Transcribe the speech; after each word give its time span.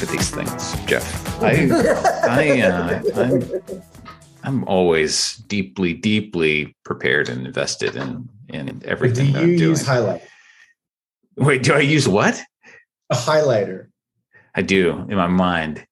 for 0.00 0.06
these 0.06 0.30
things, 0.30 0.74
Jeff. 0.86 1.42
I, 1.42 1.68
I, 2.26 2.60
uh, 2.62 3.02
I'm, 3.16 3.82
I'm 4.42 4.64
always 4.64 5.36
deeply, 5.46 5.92
deeply 5.92 6.74
prepared 6.84 7.28
and 7.28 7.46
invested 7.46 7.96
in 7.96 8.26
in 8.48 8.80
everything. 8.86 9.32
do 9.32 9.46
you 9.46 9.68
use 9.68 9.86
highlight? 9.86 10.22
Wait, 11.36 11.62
do 11.62 11.74
I 11.74 11.80
use 11.80 12.08
what? 12.08 12.42
A 13.10 13.14
highlighter. 13.14 13.88
I 14.54 14.62
do 14.62 15.04
in 15.08 15.16
my 15.16 15.26
mind. 15.26 15.86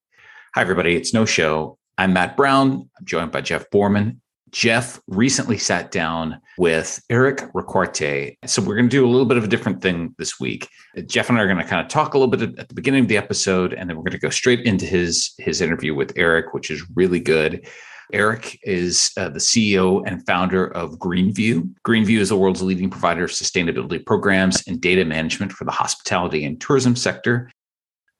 Hi, 0.54 0.62
everybody. 0.62 0.96
It's 0.96 1.12
No 1.12 1.26
Show. 1.26 1.78
I'm 1.98 2.14
Matt 2.14 2.34
Brown. 2.34 2.88
I'm 2.98 3.04
joined 3.04 3.30
by 3.30 3.42
Jeff 3.42 3.68
Borman. 3.70 4.20
Jeff 4.50 5.00
recently 5.06 5.58
sat 5.58 5.90
down 5.90 6.40
with 6.58 7.02
Eric 7.10 7.42
Ricaurte. 7.54 8.36
So 8.46 8.62
we're 8.62 8.76
going 8.76 8.88
to 8.88 8.96
do 8.96 9.06
a 9.06 9.10
little 9.10 9.26
bit 9.26 9.36
of 9.36 9.44
a 9.44 9.48
different 9.48 9.82
thing 9.82 10.14
this 10.18 10.40
week. 10.40 10.68
Jeff 11.06 11.28
and 11.28 11.38
I 11.38 11.42
are 11.42 11.46
going 11.46 11.58
to 11.58 11.64
kind 11.64 11.82
of 11.82 11.88
talk 11.88 12.14
a 12.14 12.18
little 12.18 12.30
bit 12.30 12.58
at 12.58 12.68
the 12.68 12.74
beginning 12.74 13.02
of 13.02 13.08
the 13.08 13.16
episode, 13.16 13.72
and 13.72 13.88
then 13.88 13.96
we're 13.96 14.02
going 14.02 14.12
to 14.12 14.18
go 14.18 14.30
straight 14.30 14.60
into 14.60 14.86
his 14.86 15.34
his 15.38 15.60
interview 15.60 15.94
with 15.94 16.12
Eric, 16.16 16.54
which 16.54 16.70
is 16.70 16.84
really 16.94 17.20
good. 17.20 17.66
Eric 18.12 18.58
is 18.62 19.10
uh, 19.18 19.28
the 19.28 19.38
CEO 19.38 20.02
and 20.06 20.24
founder 20.26 20.68
of 20.68 20.98
Greenview. 20.98 21.70
Greenview 21.86 22.18
is 22.18 22.30
the 22.30 22.36
world's 22.36 22.62
leading 22.62 22.88
provider 22.88 23.24
of 23.24 23.30
sustainability 23.30 24.04
programs 24.04 24.66
and 24.66 24.80
data 24.80 25.04
management 25.04 25.52
for 25.52 25.64
the 25.64 25.70
hospitality 25.70 26.44
and 26.44 26.60
tourism 26.60 26.96
sector. 26.96 27.50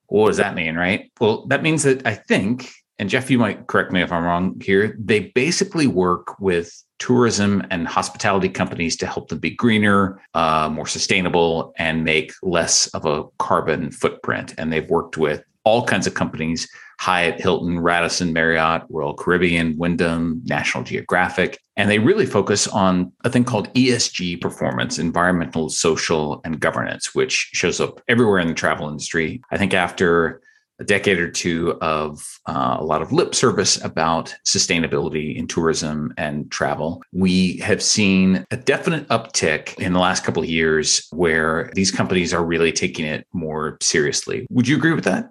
What 0.09 0.29
does 0.29 0.37
that 0.39 0.55
mean, 0.55 0.77
right? 0.77 1.11
Well, 1.21 1.47
that 1.47 1.63
means 1.63 1.83
that 1.85 2.07
I 2.07 2.15
think 2.15 2.71
and 2.99 3.09
Jeff, 3.09 3.31
you 3.31 3.39
might 3.39 3.67
correct 3.69 3.93
me 3.93 4.03
if 4.03 4.11
I'm 4.11 4.25
wrong 4.25 4.61
here. 4.61 4.97
They 4.99 5.21
basically 5.21 5.87
work 5.87 6.39
with 6.41 6.73
tourism 6.99 7.65
and 7.71 7.87
hospitality 7.87 8.49
companies 8.49 8.97
to 8.97 9.07
help 9.07 9.29
them 9.29 9.39
be 9.39 9.51
greener, 9.51 10.21
uh, 10.35 10.69
more 10.73 10.87
sustainable, 10.87 11.73
and 11.79 12.05
make 12.05 12.33
less 12.43 12.89
of 12.89 13.07
a 13.07 13.25
carbon 13.39 13.93
footprint. 13.93 14.55
And 14.59 14.73
they've 14.73 14.89
worked 14.91 15.17
with 15.17 15.45
all 15.65 15.85
kinds 15.85 16.07
of 16.07 16.15
companies 16.15 16.69
Hyatt, 17.01 17.41
Hilton, 17.41 17.79
Radisson, 17.79 18.33
Marriott, 18.33 18.83
Royal 18.89 19.15
Caribbean, 19.15 19.77
Wyndham, 19.79 20.43
National 20.47 20.83
Geographic. 20.83 21.61
And 21.77 21.89
they 21.89 22.01
really 22.01 22.27
focus 22.27 22.67
on 22.67 23.13
a 23.23 23.31
thing 23.31 23.45
called 23.45 23.73
ESG 23.75 24.41
performance, 24.41 24.99
environmental, 24.99 25.69
social, 25.69 26.41
and 26.45 26.59
governance, 26.59 27.15
which 27.15 27.51
shows 27.53 27.81
up 27.81 28.01
everywhere 28.09 28.41
in 28.41 28.49
the 28.49 28.55
travel 28.55 28.89
industry. 28.89 29.41
I 29.53 29.59
think 29.59 29.75
after 29.75 30.43
a 30.81 30.85
decade 30.85 31.19
or 31.19 31.31
two 31.31 31.73
of 31.81 32.41
uh, 32.47 32.77
a 32.79 32.85
lot 32.85 33.03
of 33.03 33.13
lip 33.13 33.35
service 33.35 33.83
about 33.85 34.35
sustainability 34.47 35.37
in 35.37 35.47
tourism 35.47 36.13
and 36.17 36.51
travel. 36.51 37.03
We 37.13 37.57
have 37.59 37.83
seen 37.83 38.47
a 38.51 38.57
definite 38.57 39.09
uptick 39.09 39.79
in 39.79 39.93
the 39.93 39.99
last 39.99 40.25
couple 40.25 40.43
of 40.43 40.49
years 40.49 41.07
where 41.11 41.71
these 41.75 41.91
companies 41.91 42.33
are 42.33 42.45
really 42.45 42.73
taking 42.73 43.05
it 43.05 43.27
more 43.33 43.77
seriously. 43.81 44.47
Would 44.51 44.69
you 44.69 44.77
agree 44.77 44.93
with 44.93 45.05
that? 45.05 45.31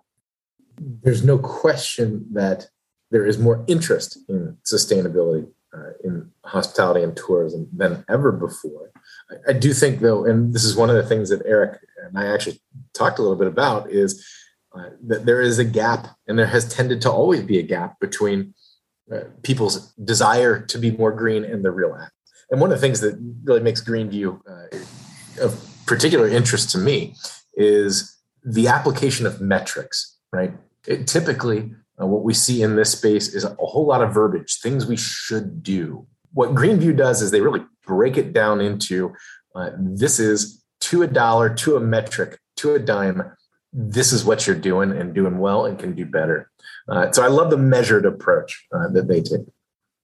There's 0.79 1.23
no 1.23 1.37
question 1.37 2.25
that 2.33 2.67
there 3.09 3.25
is 3.25 3.37
more 3.37 3.63
interest 3.67 4.19
in 4.27 4.57
sustainability 4.65 5.47
uh, 5.73 5.91
in 6.03 6.29
hospitality 6.45 7.03
and 7.03 7.15
tourism 7.15 7.67
than 7.75 8.03
ever 8.09 8.31
before. 8.31 8.91
I, 9.29 9.51
I 9.51 9.53
do 9.53 9.73
think, 9.73 9.99
though, 9.99 10.25
and 10.25 10.53
this 10.53 10.63
is 10.63 10.75
one 10.75 10.89
of 10.89 10.95
the 10.95 11.03
things 11.03 11.29
that 11.29 11.41
Eric 11.45 11.79
and 12.05 12.17
I 12.17 12.25
actually 12.25 12.61
talked 12.93 13.19
a 13.19 13.21
little 13.21 13.37
bit 13.37 13.47
about, 13.47 13.91
is 13.91 14.25
uh, 14.77 14.89
that 15.07 15.25
there 15.25 15.41
is 15.41 15.59
a 15.59 15.65
gap, 15.65 16.07
and 16.27 16.37
there 16.37 16.47
has 16.47 16.71
tended 16.73 17.01
to 17.01 17.11
always 17.11 17.41
be 17.41 17.57
a 17.57 17.63
gap 17.63 17.99
between 17.99 18.53
uh, 19.11 19.21
people's 19.41 19.93
desire 19.93 20.59
to 20.59 20.77
be 20.77 20.91
more 20.91 21.11
green 21.11 21.43
and 21.43 21.63
the 21.63 21.71
real 21.71 21.97
act. 21.99 22.11
And 22.49 22.61
one 22.61 22.71
of 22.71 22.77
the 22.77 22.81
things 22.81 22.99
that 23.01 23.17
really 23.43 23.61
makes 23.61 23.81
Greenview 23.81 24.39
uh, 24.49 25.43
of 25.43 25.69
particular 25.85 26.27
interest 26.27 26.69
to 26.71 26.77
me 26.77 27.15
is 27.55 28.17
the 28.43 28.67
application 28.67 29.25
of 29.25 29.41
metrics, 29.41 30.17
right? 30.31 30.53
It, 30.85 31.07
typically, 31.07 31.71
uh, 32.01 32.05
what 32.05 32.23
we 32.23 32.33
see 32.33 32.61
in 32.61 32.75
this 32.75 32.91
space 32.91 33.33
is 33.33 33.43
a 33.43 33.55
whole 33.59 33.85
lot 33.85 34.01
of 34.01 34.13
verbiage, 34.13 34.59
things 34.61 34.85
we 34.85 34.97
should 34.97 35.63
do. 35.63 36.07
What 36.33 36.55
Greenview 36.55 36.95
does 36.95 37.21
is 37.21 37.31
they 37.31 37.41
really 37.41 37.65
break 37.85 38.17
it 38.17 38.33
down 38.33 38.61
into 38.61 39.13
uh, 39.55 39.71
this 39.77 40.19
is 40.19 40.63
to 40.81 41.01
a 41.01 41.07
dollar, 41.07 41.53
to 41.55 41.75
a 41.75 41.79
metric, 41.79 42.39
to 42.57 42.75
a 42.75 42.79
dime 42.79 43.23
this 43.79 44.11
is 44.11 44.25
what 44.25 44.47
you're 44.47 44.55
doing 44.55 44.91
and 44.91 45.13
doing 45.13 45.37
well 45.37 45.65
and 45.65 45.77
can 45.77 45.93
do 45.93 46.03
better. 46.03 46.49
Uh, 46.89 47.11
so 47.11 47.23
I 47.23 47.27
love 47.27 47.51
the 47.51 47.57
measured 47.57 48.05
approach 48.05 48.65
uh, 48.73 48.87
that 48.89 49.07
they 49.07 49.21
take. 49.21 49.41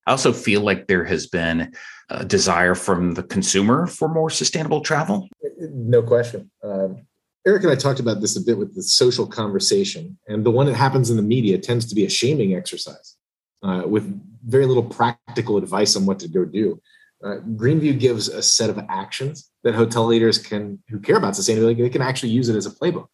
I 0.06 0.12
also 0.12 0.32
feel 0.32 0.62
like 0.62 0.88
there 0.88 1.06
has 1.06 1.26
been 1.26 1.74
a 2.10 2.24
desire 2.24 2.76
from 2.76 3.16
the 3.16 3.24
consumer 3.24 3.88
for 3.88 4.08
more 4.08 4.30
sustainable 4.30 4.82
travel. 4.82 5.28
No 5.60 6.04
question. 6.04 6.52
Um, 6.64 7.08
Eric 7.48 7.64
and 7.64 7.72
I 7.72 7.76
talked 7.76 8.00
about 8.00 8.22
this 8.22 8.38
a 8.38 8.42
bit 8.42 8.58
with 8.58 8.76
the 8.76 8.84
social 8.84 9.26
conversation, 9.26 10.18
and 10.28 10.46
the 10.46 10.52
one 10.52 10.68
that 10.68 10.76
happens 10.76 11.10
in 11.10 11.18
the 11.18 11.24
media 11.24 11.58
tends 11.58 11.86
to 11.88 11.96
be 11.96 12.06
a 12.06 12.10
shaming 12.10 12.56
exercise 12.56 13.16
uh, 13.64 13.84
with 13.86 14.22
very 14.46 14.66
little 14.66 14.84
practical 14.84 15.58
advice 15.58 15.96
on 15.96 16.06
what 16.06 16.20
to 16.20 16.28
go 16.28 16.46
do. 16.46 16.80
Uh, 17.24 17.38
Greenview 17.56 17.98
gives 17.98 18.28
a 18.28 18.44
set 18.44 18.70
of 18.70 18.78
actions 18.90 19.50
that 19.64 19.74
hotel 19.74 20.06
leaders 20.06 20.38
can, 20.38 20.84
who 20.90 21.00
care 21.00 21.16
about 21.16 21.34
sustainability, 21.34 21.78
they 21.78 21.90
can 21.90 22.02
actually 22.02 22.30
use 22.30 22.50
it 22.50 22.56
as 22.56 22.66
a 22.66 22.72
playbook. 22.72 23.08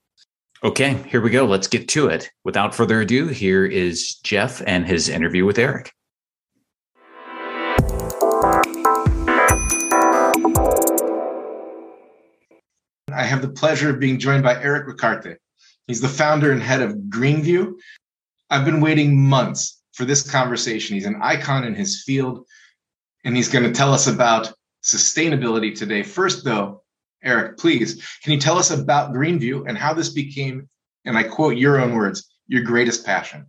Okay, 0.61 1.01
here 1.07 1.21
we 1.21 1.29
go. 1.29 1.45
Let's 1.45 1.67
get 1.67 1.87
to 1.89 2.07
it. 2.07 2.29
Without 2.43 2.75
further 2.75 2.99
ado, 2.99 3.27
here 3.27 3.65
is 3.65 4.15
Jeff 4.15 4.61
and 4.67 4.85
his 4.85 5.07
interview 5.07 5.45
with 5.45 5.57
Eric. 5.57 5.93
I 13.13 13.23
have 13.23 13.41
the 13.41 13.53
pleasure 13.55 13.89
of 13.89 14.01
being 14.01 14.19
joined 14.19 14.43
by 14.43 14.61
Eric 14.61 14.87
Ricaurte. 14.87 15.37
He's 15.87 16.01
the 16.01 16.09
founder 16.09 16.51
and 16.51 16.61
head 16.61 16.81
of 16.81 16.93
Greenview. 17.07 17.75
I've 18.49 18.65
been 18.65 18.81
waiting 18.81 19.17
months 19.17 19.81
for 19.93 20.03
this 20.03 20.29
conversation. 20.29 20.93
He's 20.93 21.05
an 21.05 21.21
icon 21.21 21.63
in 21.63 21.73
his 21.73 22.03
field, 22.03 22.45
and 23.23 23.33
he's 23.33 23.47
going 23.47 23.63
to 23.63 23.71
tell 23.71 23.93
us 23.93 24.07
about 24.07 24.51
sustainability 24.83 25.73
today. 25.73 26.03
First, 26.03 26.43
though, 26.43 26.83
Eric, 27.23 27.57
please, 27.57 28.05
can 28.23 28.33
you 28.33 28.39
tell 28.39 28.57
us 28.57 28.71
about 28.71 29.13
Greenview 29.13 29.67
and 29.67 29.77
how 29.77 29.93
this 29.93 30.09
became, 30.09 30.69
and 31.05 31.17
I 31.17 31.23
quote 31.23 31.57
your 31.57 31.79
own 31.79 31.93
words, 31.93 32.29
your 32.47 32.63
greatest 32.63 33.05
passion? 33.05 33.45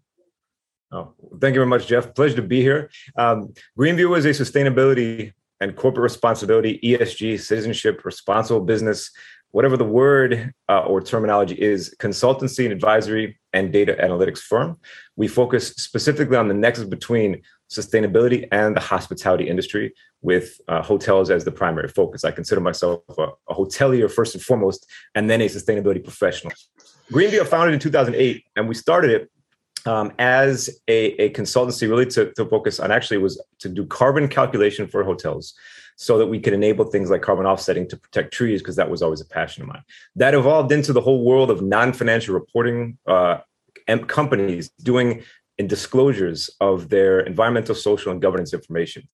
Oh, 0.93 1.15
thank 1.41 1.55
you 1.55 1.61
very 1.61 1.67
much, 1.67 1.87
Jeff. 1.87 2.15
Pleasure 2.15 2.37
to 2.37 2.43
be 2.43 2.61
here. 2.61 2.91
Um, 3.17 3.53
Greenview 3.79 4.17
is 4.19 4.25
a 4.25 4.31
sustainability 4.31 5.33
and 5.61 5.77
corporate 5.77 6.03
responsibility, 6.03 6.81
ESG, 6.83 7.39
citizenship, 7.39 8.05
responsible 8.05 8.61
business, 8.61 9.11
whatever 9.53 9.77
the 9.77 9.85
word 9.85 10.53
uh, 10.69 10.81
or 10.81 11.01
terminology 11.01 11.55
is, 11.55 11.95
consultancy 12.01 12.65
and 12.65 12.73
advisory 12.73 13.39
and 13.53 13.73
data 13.73 13.97
analytics 14.01 14.39
firm. 14.39 14.79
We 15.17 15.29
focus 15.29 15.69
specifically 15.77 16.37
on 16.37 16.49
the 16.49 16.55
nexus 16.55 16.85
between 16.85 17.43
sustainability 17.71 18.49
and 18.51 18.77
the 18.77 18.81
hospitality 18.81 19.49
industry 19.49 19.95
with 20.23 20.61
uh, 20.69 20.83
hotels 20.83 21.31
as 21.31 21.45
the 21.45 21.51
primary 21.51 21.89
focus. 21.89 22.25
I 22.25 22.31
consider 22.31 22.61
myself 22.61 23.03
a, 23.17 23.29
a, 23.49 23.55
hotelier 23.55 24.11
first 24.11 24.35
and 24.35 24.43
foremost, 24.43 24.87
and 25.15 25.31
then 25.31 25.41
a 25.41 25.47
sustainability 25.47 26.03
professional. 26.03 26.53
Greenview 27.11 27.47
founded 27.47 27.75
in 27.75 27.81
2008, 27.81 28.45
and 28.57 28.69
we 28.69 28.75
started 28.75 29.11
it 29.11 29.31
um, 29.87 30.13
as 30.19 30.69
a, 30.89 31.13
a, 31.23 31.31
consultancy 31.31 31.89
really 31.89 32.07
to, 32.07 32.33
to 32.35 32.45
focus 32.45 32.81
on 32.81 32.91
actually 32.91 33.17
was 33.19 33.41
to 33.61 33.69
do 33.69 33.87
carbon 33.87 34.29
calculation 34.29 34.87
for 34.87 35.03
hotels 35.03 35.55
so 35.97 36.19
that 36.19 36.27
we 36.27 36.39
could 36.39 36.53
enable 36.53 36.85
things 36.85 37.11
like 37.11 37.23
carbon 37.23 37.47
offsetting 37.47 37.89
to 37.89 37.97
protect 37.97 38.33
trees 38.33 38.61
because 38.61 38.77
that 38.77 38.91
was 38.91 39.03
always 39.03 39.21
a 39.21 39.27
passion 39.27 39.63
of 39.63 39.69
mine 39.69 39.83
that 40.17 40.35
evolved 40.35 40.73
into 40.73 40.93
the 40.93 41.01
whole 41.01 41.25
world 41.25 41.51
of 41.51 41.63
non-financial 41.63 42.35
reporting 42.35 42.97
uh, 43.07 43.39
companies 44.07 44.71
doing 44.83 45.23
in 45.59 45.67
disclosures 45.67 46.49
of 46.61 46.89
their 46.89 47.21
environmental, 47.21 47.75
social, 47.75 48.13
and 48.13 48.23
governance 48.23 48.55
information. 48.55 49.07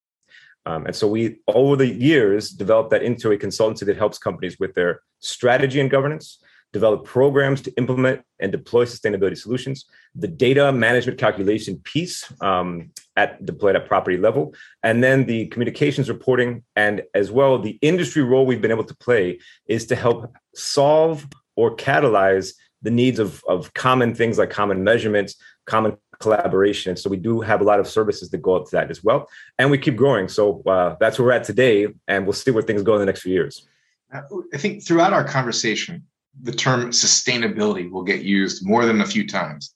Um, 0.67 0.85
and 0.85 0.93
so 0.93 1.07
we, 1.07 1.39
over 1.47 1.77
the 1.77 1.87
years, 1.87 2.49
developed 2.49 2.89
that 2.89 3.01
into 3.01 3.31
a 3.31 3.37
consultancy 3.37 3.85
that 3.85 3.95
helps 3.95 4.17
companies 4.17 4.59
with 4.59 4.73
their 4.73 4.99
strategy 5.19 5.79
and 5.79 5.89
governance, 5.89 6.43
develop 6.73 7.05
programs 7.05 7.61
to 7.61 7.71
implement 7.77 8.21
and 8.41 8.51
deploy 8.51 8.83
sustainability 8.83 9.37
solutions, 9.37 9.85
the 10.13 10.27
data 10.27 10.73
management 10.73 11.17
calculation 11.17 11.79
piece 11.85 12.29
um, 12.41 12.91
at 13.15 13.45
deployed 13.45 13.77
at 13.77 13.87
property 13.87 14.17
level, 14.17 14.53
and 14.83 15.01
then 15.01 15.25
the 15.25 15.47
communications 15.47 16.09
reporting, 16.09 16.63
and 16.75 17.01
as 17.13 17.31
well 17.31 17.57
the 17.57 17.79
industry 17.81 18.21
role 18.21 18.45
we've 18.45 18.61
been 18.61 18.77
able 18.77 18.83
to 18.83 18.97
play 18.97 19.39
is 19.67 19.85
to 19.85 19.95
help 19.95 20.35
solve 20.53 21.25
or 21.55 21.77
catalyze 21.77 22.51
the 22.81 22.91
needs 22.91 23.19
of, 23.19 23.41
of 23.47 23.73
common 23.73 24.13
things 24.13 24.37
like 24.37 24.49
common 24.49 24.83
measurements, 24.83 25.35
common 25.65 25.95
collaboration. 26.19 26.95
So 26.95 27.09
we 27.09 27.17
do 27.17 27.41
have 27.41 27.61
a 27.61 27.63
lot 27.63 27.79
of 27.79 27.87
services 27.87 28.29
that 28.29 28.41
go 28.41 28.55
up 28.55 28.65
to 28.65 28.71
that 28.71 28.89
as 28.89 29.03
well. 29.03 29.29
And 29.57 29.71
we 29.71 29.77
keep 29.77 29.95
growing. 29.95 30.27
So 30.27 30.61
uh, 30.65 30.95
that's 30.99 31.19
where 31.19 31.27
we're 31.27 31.33
at 31.33 31.43
today. 31.43 31.87
And 32.07 32.25
we'll 32.25 32.33
see 32.33 32.51
where 32.51 32.63
things 32.63 32.83
go 32.83 32.93
in 32.93 32.99
the 32.99 33.05
next 33.05 33.21
few 33.21 33.33
years. 33.33 33.67
I 34.11 34.57
think 34.57 34.85
throughout 34.85 35.13
our 35.13 35.23
conversation, 35.23 36.03
the 36.41 36.51
term 36.51 36.91
sustainability 36.91 37.89
will 37.89 38.03
get 38.03 38.21
used 38.21 38.65
more 38.65 38.85
than 38.85 39.01
a 39.01 39.05
few 39.05 39.27
times. 39.27 39.73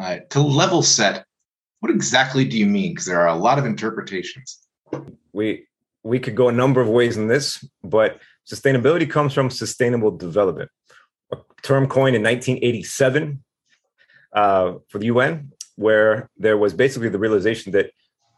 Uh, 0.00 0.18
to 0.30 0.40
level 0.40 0.82
set, 0.82 1.24
what 1.80 1.90
exactly 1.90 2.44
do 2.44 2.58
you 2.58 2.66
mean? 2.66 2.92
Because 2.92 3.06
there 3.06 3.20
are 3.20 3.28
a 3.28 3.34
lot 3.34 3.58
of 3.58 3.66
interpretations. 3.66 4.58
We 5.32 5.66
we 6.04 6.18
could 6.18 6.34
go 6.34 6.48
a 6.48 6.52
number 6.52 6.80
of 6.80 6.88
ways 6.88 7.16
in 7.16 7.28
this, 7.28 7.64
but 7.84 8.20
sustainability 8.50 9.08
comes 9.08 9.32
from 9.32 9.50
sustainable 9.50 10.10
development, 10.10 10.70
a 11.32 11.36
term 11.62 11.86
coined 11.86 12.16
in 12.16 12.22
1987 12.22 13.42
uh, 14.32 14.74
for 14.88 14.98
the 14.98 15.06
UN, 15.06 15.51
where 15.76 16.30
there 16.36 16.56
was 16.56 16.74
basically 16.74 17.08
the 17.08 17.18
realization 17.18 17.72
that 17.72 17.90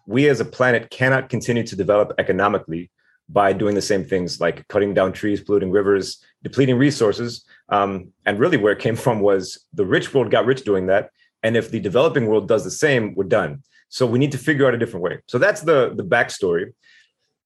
we 0.07 0.29
as 0.29 0.41
a 0.41 0.45
planet 0.45 0.91
cannot 0.91 1.29
continue 1.29 1.63
to 1.65 1.77
develop 1.77 2.13
economically 2.19 2.91
by 3.29 3.53
doing 3.53 3.75
the 3.75 3.83
same 3.83 4.05
things 4.05 4.41
like 4.41 4.67
cutting 4.69 4.93
down 4.93 5.13
trees, 5.13 5.41
polluting 5.41 5.71
rivers, 5.71 6.23
depleting 6.43 6.77
resources. 6.77 7.45
Um, 7.71 8.13
and 8.27 8.39
really, 8.39 8.59
where 8.59 8.73
it 8.73 8.79
came 8.79 8.97
from 8.97 9.21
was 9.21 9.65
the 9.73 9.87
rich 9.87 10.13
world 10.13 10.31
got 10.31 10.45
rich 10.45 10.65
doing 10.65 10.87
that. 10.87 11.11
And 11.43 11.57
if 11.57 11.71
the 11.71 11.81
developing 11.81 12.27
world 12.27 12.49
does 12.49 12.65
the 12.65 12.71
same, 12.71 13.15
we're 13.15 13.25
done. 13.25 13.63
So 13.89 14.07
we 14.07 14.19
need 14.19 14.33
to 14.33 14.39
figure 14.39 14.67
out 14.67 14.75
a 14.75 14.79
different 14.79 15.05
way. 15.05 15.21
So 15.27 15.39
that's 15.39 15.63
the 15.63 15.95
the 15.95 16.05
backstory. 16.05 16.73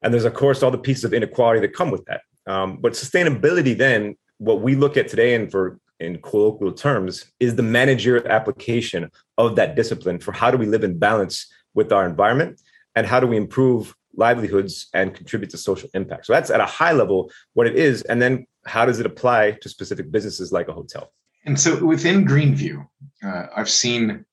And 0.02 0.12
there's 0.12 0.24
of 0.24 0.34
course 0.34 0.62
all 0.62 0.70
the 0.70 0.78
pieces 0.78 1.04
of 1.04 1.12
inequality 1.12 1.60
that 1.60 1.74
come 1.74 1.90
with 1.90 2.04
that. 2.06 2.22
Um, 2.46 2.78
but 2.78 2.94
sustainability, 2.94 3.76
then, 3.76 4.16
what 4.38 4.62
we 4.62 4.74
look 4.74 4.96
at 4.96 5.08
today, 5.08 5.34
and 5.34 5.50
for 5.50 5.78
in 6.00 6.20
colloquial 6.22 6.72
terms, 6.72 7.24
is 7.40 7.56
the 7.56 7.62
managerial 7.62 8.26
application 8.28 9.10
of 9.36 9.56
that 9.56 9.76
discipline 9.76 10.18
for 10.18 10.32
how 10.32 10.50
do 10.50 10.56
we 10.56 10.66
live 10.66 10.84
in 10.84 10.98
balance 10.98 11.46
with 11.74 11.92
our 11.92 12.06
environment 12.06 12.60
and 12.94 13.06
how 13.06 13.20
do 13.20 13.26
we 13.26 13.36
improve 13.36 13.94
livelihoods 14.14 14.88
and 14.94 15.14
contribute 15.14 15.50
to 15.50 15.58
social 15.58 15.88
impact. 15.94 16.26
So 16.26 16.32
that's 16.32 16.50
at 16.50 16.60
a 16.60 16.66
high 16.66 16.92
level 16.92 17.30
what 17.54 17.66
it 17.66 17.76
is. 17.76 18.02
And 18.02 18.20
then 18.20 18.46
how 18.66 18.84
does 18.84 19.00
it 19.00 19.06
apply 19.06 19.52
to 19.62 19.68
specific 19.68 20.10
businesses 20.10 20.52
like 20.52 20.68
a 20.68 20.72
hotel? 20.72 21.12
And 21.44 21.58
so 21.58 21.84
within 21.84 22.26
Greenview, 22.26 22.84
uh, 23.24 23.46
I've 23.56 23.70
seen 23.70 24.24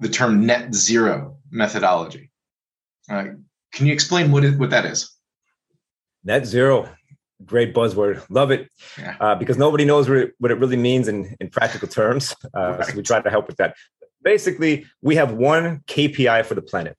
the 0.00 0.08
term 0.08 0.44
net 0.44 0.74
zero 0.74 1.36
methodology. 1.50 2.30
Uh, 3.08 3.24
can 3.72 3.86
you 3.86 3.92
explain 3.92 4.30
what, 4.32 4.44
it, 4.44 4.58
what 4.58 4.70
that 4.70 4.84
is? 4.84 5.10
Net 6.24 6.46
zero, 6.46 6.88
great 7.44 7.74
buzzword. 7.74 8.24
Love 8.30 8.50
it 8.50 8.70
yeah. 8.98 9.16
uh, 9.20 9.34
because 9.34 9.56
nobody 9.56 9.84
knows 9.84 10.08
what 10.08 10.18
it, 10.18 10.34
what 10.38 10.50
it, 10.50 10.58
really 10.58 10.76
means 10.76 11.08
in, 11.08 11.36
in 11.40 11.48
practical 11.48 11.88
terms. 11.88 12.34
Uh, 12.54 12.76
right. 12.78 12.86
So 12.86 12.96
we 12.96 13.02
try 13.02 13.20
to 13.20 13.30
help 13.30 13.46
with 13.46 13.56
that. 13.56 13.76
Basically, 14.22 14.86
we 15.00 15.16
have 15.16 15.32
one 15.32 15.80
KPI 15.88 16.44
for 16.44 16.54
the 16.54 16.62
planet 16.62 16.96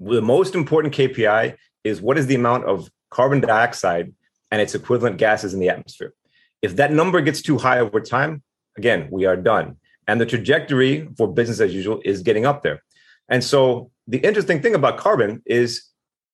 the 0.00 0.22
most 0.22 0.54
important 0.54 0.94
KPI 0.94 1.56
is 1.84 2.00
what 2.00 2.18
is 2.18 2.26
the 2.26 2.34
amount 2.34 2.64
of 2.64 2.90
carbon 3.10 3.40
dioxide 3.40 4.12
and 4.50 4.60
its 4.60 4.74
equivalent 4.74 5.18
gases 5.18 5.54
in 5.54 5.60
the 5.60 5.68
atmosphere. 5.68 6.14
If 6.62 6.76
that 6.76 6.92
number 6.92 7.20
gets 7.20 7.42
too 7.42 7.58
high 7.58 7.80
over 7.80 8.00
time, 8.00 8.42
again, 8.76 9.08
we 9.10 9.26
are 9.26 9.36
done. 9.36 9.76
And 10.06 10.20
the 10.20 10.26
trajectory 10.26 11.08
for 11.16 11.28
business 11.28 11.60
as 11.60 11.74
usual 11.74 12.00
is 12.04 12.22
getting 12.22 12.46
up 12.46 12.62
there. 12.62 12.82
And 13.28 13.44
so 13.44 13.90
the 14.06 14.18
interesting 14.18 14.62
thing 14.62 14.74
about 14.74 14.96
carbon 14.96 15.42
is 15.44 15.84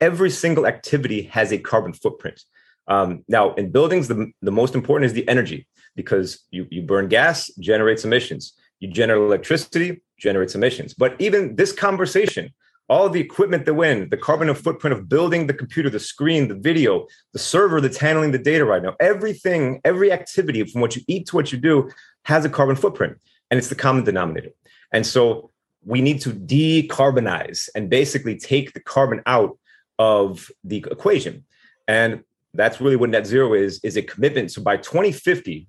every 0.00 0.31
single 0.31 0.67
activity 0.67 1.23
has 1.23 1.52
a 1.52 1.58
carbon 1.58 1.93
footprint. 1.93 2.44
Um, 2.88 3.25
now, 3.28 3.54
in 3.54 3.70
buildings, 3.70 4.08
the, 4.08 4.31
the 4.42 4.50
most 4.50 4.75
important 4.75 5.06
is 5.06 5.12
the 5.12 5.28
energy 5.28 5.66
because 5.96 6.44
you, 6.50 6.66
you 6.70 6.82
burn 6.82 7.08
gas, 7.08 7.50
generates 7.58 8.04
emissions. 8.04 8.54
You 8.81 8.88
generate 8.88 9.22
electricity, 9.22 10.02
generates 10.19 10.54
emissions. 10.54 10.94
But 10.94 11.16
even 11.19 11.56
this 11.56 11.72
conversation, 11.72 12.52
all 12.88 13.08
the 13.08 13.20
equipment 13.20 13.64
that 13.64 13.75
went, 13.75 14.10
the 14.10 14.16
carbon 14.16 14.52
footprint 14.54 14.96
of 14.96 15.08
building 15.08 15.46
the 15.46 15.54
computer, 15.54 15.88
the 15.88 16.00
screen, 16.00 16.48
the 16.48 16.54
video, 16.54 17.06
the 17.32 17.38
server 17.38 17.81
that's 17.81 17.96
handling 17.96 18.32
the 18.32 18.38
data 18.38 18.64
right 18.64 18.82
now, 18.82 18.94
everything, 19.00 19.81
every 19.84 20.12
activity 20.12 20.62
from 20.64 20.81
what 20.81 20.94
you 20.94 21.02
eat 21.08 21.26
to 21.26 21.36
what 21.36 21.52
you 21.52 21.58
do 21.58 21.90
has 22.25 22.44
a 22.44 22.50
carbon 22.50 22.76
footprint, 22.76 23.16
and 23.50 23.58
it's 23.58 23.69
the 23.69 23.75
common 23.75 24.04
denominator. 24.04 24.50
And 24.92 25.06
so 25.06 25.50
we 25.84 26.00
need 26.02 26.20
to 26.22 26.31
decarbonize 26.31 27.69
and 27.75 27.88
basically 27.88 28.36
take 28.36 28.72
the 28.72 28.81
carbon 28.81 29.22
out 29.26 29.58
of 29.98 30.50
the 30.62 30.78
equation. 30.90 31.44
And 31.88 32.22
that's 32.54 32.80
really 32.80 32.96
what 32.96 33.10
net 33.10 33.26
zero 33.26 33.54
is, 33.54 33.80
is 33.82 33.96
a 33.96 34.02
commitment. 34.02 34.52
So 34.52 34.62
by 34.62 34.76
2050 34.76 35.66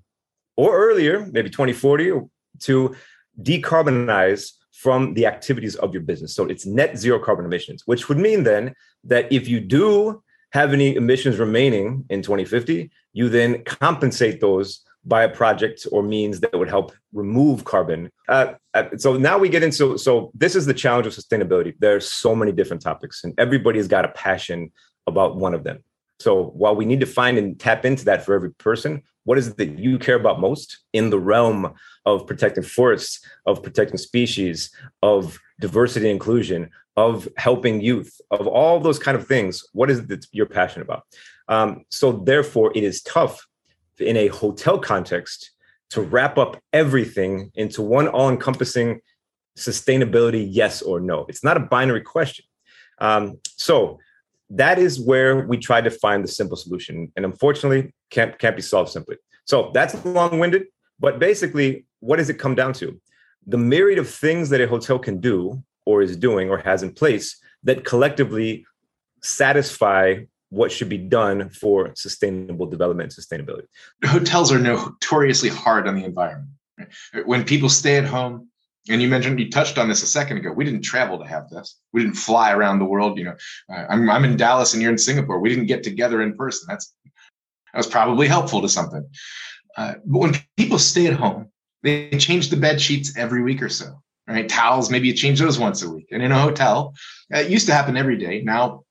or 0.57 0.75
earlier, 0.75 1.27
maybe 1.31 1.49
2040, 1.49 2.21
to 2.61 2.95
decarbonize 3.41 4.51
from 4.71 5.13
the 5.13 5.25
activities 5.25 5.75
of 5.75 5.93
your 5.93 6.03
business. 6.03 6.35
So 6.35 6.45
it's 6.45 6.65
net 6.65 6.97
zero 6.97 7.19
carbon 7.19 7.45
emissions, 7.45 7.83
which 7.85 8.07
would 8.07 8.17
mean 8.17 8.43
then 8.43 8.73
that 9.03 9.31
if 9.31 9.47
you 9.47 9.59
do 9.59 10.21
have 10.51 10.73
any 10.73 10.95
emissions 10.95 11.37
remaining 11.37 12.05
in 12.09 12.21
2050, 12.21 12.91
you 13.13 13.29
then 13.29 13.63
compensate 13.63 14.39
those 14.39 14.81
by 15.05 15.23
a 15.23 15.29
project 15.29 15.85
or 15.91 16.01
means 16.01 16.39
that 16.39 16.57
would 16.57 16.69
help 16.69 16.91
remove 17.13 17.63
carbon. 17.63 18.09
Uh, 18.27 18.53
uh, 18.73 18.85
so 18.97 19.15
now 19.17 19.38
we 19.38 19.49
get 19.49 19.63
into 19.63 19.97
so 19.97 20.31
this 20.33 20.55
is 20.55 20.65
the 20.65 20.73
challenge 20.73 21.05
of 21.05 21.13
sustainability. 21.13 21.73
There's 21.79 22.11
so 22.11 22.35
many 22.35 22.51
different 22.51 22.81
topics, 22.81 23.23
and 23.23 23.33
everybody's 23.38 23.88
got 23.88 24.05
a 24.05 24.09
passion 24.09 24.71
about 25.07 25.35
one 25.35 25.53
of 25.53 25.63
them. 25.63 25.83
So 26.19 26.45
while 26.45 26.75
we 26.75 26.85
need 26.85 27.01
to 27.01 27.06
find 27.06 27.38
and 27.38 27.59
tap 27.59 27.85
into 27.85 28.06
that 28.06 28.25
for 28.25 28.33
every 28.33 28.51
person, 28.51 29.03
what 29.25 29.38
is 29.38 29.47
it 29.47 29.57
that 29.57 29.79
you 29.79 29.97
care 30.00 30.15
about 30.15 30.39
most 30.39 30.77
in 30.94 31.09
the 31.09 31.19
realm 31.19 31.73
of 32.06 32.27
protecting 32.27 32.63
forests, 32.63 33.19
of 33.45 33.63
protecting 33.63 33.97
species, 33.97 34.71
of 35.01 35.39
diversity 35.59 36.06
and 36.06 36.13
inclusion, 36.13 36.69
of 36.95 37.27
helping 37.38 37.81
youth, 37.81 38.21
of 38.31 38.47
all 38.47 38.79
those 38.79 39.00
kind 39.00 39.17
of 39.17 39.27
things? 39.27 39.63
What 39.73 39.89
is 39.89 40.00
it 40.00 40.07
that 40.09 40.27
you're 40.31 40.45
passionate 40.45 40.85
about? 40.85 41.03
Um, 41.47 41.85
so 41.89 42.12
therefore, 42.12 42.71
it 42.75 42.83
is 42.83 43.01
tough 43.01 43.45
in 44.00 44.15
a 44.15 44.27
hotel 44.27 44.77
context 44.79 45.51
to 45.91 46.01
wrap 46.01 46.38
up 46.38 46.62
everything 46.73 47.51
into 47.56 47.81
one 47.81 48.07
all-encompassing 48.07 49.01
sustainability 49.57 50.47
yes 50.50 50.81
or 50.81 51.00
no. 51.00 51.25
It's 51.29 51.44
not 51.44 51.57
a 51.57 51.62
binary 51.62 52.01
question. 52.01 52.45
Um, 53.00 53.39
so 53.56 54.00
that 54.50 54.77
is 54.77 55.00
where 55.00 55.45
we 55.47 55.57
try 55.57 55.81
to 55.81 55.89
find 55.89 56.24
the 56.24 56.27
simple 56.27 56.57
solution. 56.57 57.12
And 57.15 57.25
unfortunately 57.25 57.94
can't 58.09 58.38
can't 58.39 58.56
be 58.56 58.62
solved 58.62 58.92
simply. 58.92 59.18
So 59.45 59.71
that's 59.74 60.03
long-winded 60.06 60.65
but 61.00 61.19
basically 61.19 61.86
what 62.00 62.18
does 62.18 62.30
it 62.30 62.39
come 62.39 62.56
down 62.56 62.74
to? 62.74 63.00
The 63.47 63.57
myriad 63.57 64.00
of 64.00 64.09
things 64.09 64.50
that 64.50 64.62
a 64.62 64.68
hotel 64.68 65.00
can 65.00 65.19
do 65.19 65.63
or 65.86 66.01
is 66.01 66.18
doing 66.18 66.50
or 66.50 66.57
has 66.57 66.83
in 66.83 66.94
place 66.94 67.39
that 67.63 67.86
collectively 67.86 68.65
satisfy 69.21 70.18
what 70.50 70.71
should 70.71 70.89
be 70.89 70.98
done 70.98 71.50
for 71.50 71.91
sustainable 71.95 72.65
development 72.65 73.15
and 73.15 73.25
sustainability. 73.25 73.65
Hotels 74.06 74.51
are 74.51 74.59
notoriously 74.59 75.50
hard 75.50 75.88
on 75.88 75.95
the 75.95 76.06
environment 76.06 76.50
when 77.25 77.44
people 77.44 77.69
stay 77.69 77.98
at 77.98 78.06
home 78.06 78.50
and 78.89 79.01
you 79.01 79.07
mentioned 79.07 79.39
you 79.39 79.49
touched 79.49 79.77
on 79.77 79.89
this 79.89 80.03
a 80.03 80.07
second 80.07 80.37
ago. 80.37 80.51
We 80.51 80.63
didn't 80.63 80.83
travel 80.83 81.17
to 81.19 81.25
have 81.25 81.49
this. 81.49 81.79
We 81.91 82.01
didn't 82.01 82.15
fly 82.15 82.51
around 82.51 82.79
the 82.79 82.85
world. 82.85 83.17
You 83.17 83.25
know, 83.25 83.35
uh, 83.73 83.85
I'm 83.89 84.09
I'm 84.09 84.25
in 84.25 84.37
Dallas 84.37 84.73
and 84.73 84.81
you're 84.81 84.91
in 84.91 84.97
Singapore. 84.97 85.39
We 85.39 85.49
didn't 85.49 85.65
get 85.65 85.83
together 85.83 86.21
in 86.21 86.35
person. 86.35 86.67
That's 86.69 86.93
that 87.03 87.77
was 87.77 87.88
probably 87.88 88.27
helpful 88.27 88.62
to 88.62 88.69
something. 88.69 89.07
Uh, 89.77 89.95
but 90.05 90.19
when 90.19 90.36
people 90.55 90.79
stay 90.79 91.07
at 91.07 91.13
home, 91.13 91.50
they 91.83 92.10
change 92.12 92.50
the 92.50 92.57
bed 92.57 92.79
sheets 92.79 93.17
every 93.17 93.41
week 93.41 93.62
or 93.62 93.69
so. 93.69 94.01
Right, 94.27 94.50
towels 94.50 94.89
maybe 94.89 95.07
you 95.07 95.13
change 95.13 95.39
those 95.39 95.60
once 95.60 95.83
a 95.83 95.89
week. 95.89 96.07
And 96.12 96.24
in 96.24 96.31
a 96.31 96.39
hotel, 96.39 96.95
uh, 97.33 97.39
it 97.39 97.51
used 97.51 97.67
to 97.67 97.74
happen 97.75 97.95
every 97.95 98.17
day. 98.17 98.41
Now, 98.41 98.86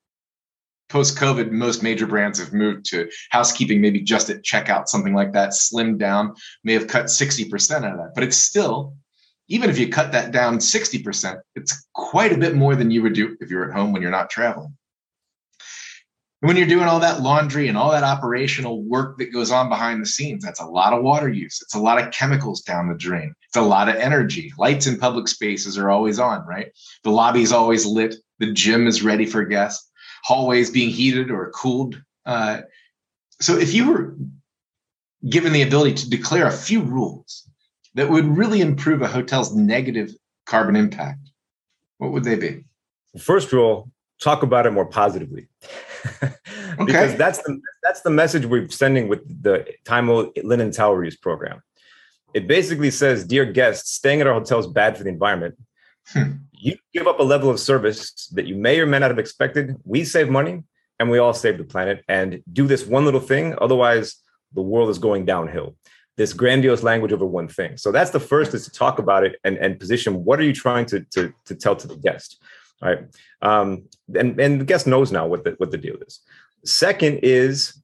post 0.88 1.18
COVID, 1.18 1.50
most 1.50 1.82
major 1.82 2.06
brands 2.06 2.38
have 2.38 2.52
moved 2.52 2.84
to 2.90 3.10
housekeeping, 3.30 3.80
maybe 3.80 4.00
just 4.00 4.30
at 4.30 4.44
checkout, 4.44 4.86
something 4.86 5.12
like 5.12 5.32
that, 5.32 5.50
slimmed 5.50 5.98
down, 5.98 6.34
may 6.62 6.72
have 6.74 6.86
cut 6.86 7.06
60% 7.06 7.78
out 7.78 7.84
of 7.84 7.98
that, 7.98 8.12
but 8.14 8.22
it's 8.22 8.36
still 8.36 8.94
even 9.48 9.70
if 9.70 9.78
you 9.78 9.88
cut 9.88 10.12
that 10.12 10.32
down 10.32 10.58
60%, 10.58 11.38
it's 11.54 11.86
quite 11.92 12.32
a 12.32 12.38
bit 12.38 12.54
more 12.54 12.74
than 12.74 12.90
you 12.90 13.02
would 13.02 13.12
do 13.12 13.36
if 13.40 13.50
you're 13.50 13.68
at 13.68 13.76
home 13.76 13.92
when 13.92 14.02
you're 14.02 14.10
not 14.10 14.30
traveling. 14.30 14.76
And 16.40 16.48
when 16.48 16.56
you're 16.56 16.66
doing 16.66 16.86
all 16.86 17.00
that 17.00 17.22
laundry 17.22 17.68
and 17.68 17.78
all 17.78 17.90
that 17.92 18.04
operational 18.04 18.82
work 18.82 19.16
that 19.18 19.32
goes 19.32 19.50
on 19.50 19.68
behind 19.68 20.02
the 20.02 20.06
scenes, 20.06 20.44
that's 20.44 20.60
a 20.60 20.66
lot 20.66 20.92
of 20.92 21.02
water 21.02 21.28
use. 21.28 21.60
It's 21.62 21.74
a 21.74 21.78
lot 21.78 21.98
of 21.98 22.12
chemicals 22.12 22.62
down 22.62 22.88
the 22.88 22.94
drain. 22.94 23.34
It's 23.48 23.56
a 23.56 23.62
lot 23.62 23.88
of 23.88 23.96
energy. 23.96 24.52
Lights 24.58 24.86
in 24.86 24.98
public 24.98 25.28
spaces 25.28 25.78
are 25.78 25.90
always 25.90 26.18
on, 26.18 26.46
right? 26.46 26.70
The 27.02 27.10
lobby 27.10 27.42
is 27.42 27.52
always 27.52 27.86
lit. 27.86 28.16
The 28.40 28.52
gym 28.52 28.86
is 28.86 29.02
ready 29.02 29.24
for 29.26 29.44
guests. 29.44 29.90
Hallways 30.24 30.70
being 30.70 30.90
heated 30.90 31.30
or 31.30 31.50
cooled. 31.50 32.02
Uh, 32.26 32.62
so 33.40 33.56
if 33.56 33.72
you 33.72 33.90
were 33.90 34.16
given 35.28 35.52
the 35.52 35.62
ability 35.62 35.94
to 35.94 36.10
declare 36.10 36.46
a 36.46 36.52
few 36.52 36.82
rules 36.82 37.48
that 37.94 38.10
would 38.10 38.26
really 38.26 38.60
improve 38.60 39.02
a 39.02 39.08
hotel's 39.08 39.54
negative 39.54 40.14
carbon 40.46 40.76
impact, 40.76 41.30
what 41.98 42.12
would 42.12 42.24
they 42.24 42.36
be? 42.36 42.64
First 43.18 43.52
rule, 43.52 43.90
talk 44.20 44.42
about 44.42 44.66
it 44.66 44.72
more 44.72 44.86
positively. 44.86 45.48
because 46.86 47.16
that's 47.16 47.38
the 47.38 47.60
that's 47.82 48.02
the 48.02 48.10
message 48.10 48.44
we're 48.44 48.68
sending 48.68 49.08
with 49.08 49.20
the 49.42 49.66
Time 49.84 50.08
Linen 50.42 50.70
Towel 50.70 50.94
Reuse 50.94 51.20
program. 51.20 51.62
It 52.34 52.48
basically 52.48 52.90
says, 52.90 53.24
dear 53.24 53.44
guests, 53.44 53.92
staying 53.92 54.20
at 54.20 54.26
our 54.26 54.34
hotel 54.34 54.58
is 54.58 54.66
bad 54.66 54.96
for 54.96 55.04
the 55.04 55.08
environment. 55.08 55.54
Hmm. 56.08 56.32
You 56.52 56.76
give 56.92 57.06
up 57.06 57.20
a 57.20 57.22
level 57.22 57.48
of 57.48 57.60
service 57.60 58.28
that 58.32 58.46
you 58.46 58.56
may 58.56 58.80
or 58.80 58.86
may 58.86 58.98
not 58.98 59.10
have 59.10 59.18
expected. 59.18 59.76
We 59.84 60.04
save 60.04 60.28
money 60.28 60.64
and 60.98 61.10
we 61.10 61.18
all 61.18 61.32
save 61.32 61.58
the 61.58 61.64
planet. 61.64 62.04
And 62.08 62.42
do 62.52 62.66
this 62.66 62.84
one 62.86 63.04
little 63.04 63.20
thing. 63.20 63.54
Otherwise, 63.60 64.16
the 64.52 64.62
world 64.62 64.90
is 64.90 64.98
going 64.98 65.26
downhill 65.26 65.76
this 66.16 66.32
grandiose 66.32 66.82
language 66.82 67.12
over 67.12 67.26
one 67.26 67.48
thing. 67.48 67.76
So 67.76 67.90
that's 67.90 68.10
the 68.10 68.20
first 68.20 68.54
is 68.54 68.64
to 68.64 68.70
talk 68.70 68.98
about 68.98 69.24
it 69.24 69.36
and, 69.44 69.56
and 69.58 69.78
position 69.78 70.24
what 70.24 70.38
are 70.38 70.44
you 70.44 70.52
trying 70.52 70.86
to, 70.86 71.00
to, 71.12 71.32
to 71.46 71.54
tell 71.54 71.76
to 71.76 71.88
the 71.88 71.96
guest. 71.96 72.42
All 72.82 72.90
right. 72.90 73.04
Um, 73.42 73.84
and, 74.16 74.38
and 74.40 74.60
the 74.60 74.64
guest 74.64 74.86
knows 74.86 75.10
now 75.10 75.26
what 75.26 75.44
the, 75.44 75.52
what 75.58 75.70
the 75.70 75.78
deal 75.78 75.96
is. 76.06 76.20
Second 76.64 77.20
is 77.22 77.80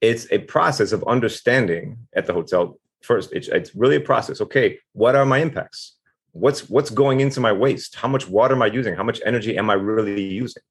it's 0.00 0.26
a 0.30 0.38
process 0.38 0.92
of 0.92 1.04
understanding 1.04 1.98
at 2.14 2.26
the 2.26 2.32
hotel. 2.32 2.78
First, 3.02 3.32
it's, 3.32 3.48
it's 3.48 3.74
really 3.74 3.96
a 3.96 4.00
process. 4.00 4.40
Okay, 4.40 4.78
what 4.92 5.14
are 5.14 5.26
my 5.26 5.38
impacts? 5.38 5.96
what's 6.32 6.68
what's 6.68 6.90
going 6.90 7.20
into 7.20 7.40
my 7.40 7.52
waste 7.52 7.96
how 7.96 8.08
much 8.08 8.28
water 8.28 8.54
am 8.54 8.62
i 8.62 8.66
using 8.66 8.94
how 8.94 9.02
much 9.02 9.20
energy 9.24 9.56
am 9.56 9.68
i 9.70 9.74
really 9.74 10.22
using 10.22 10.62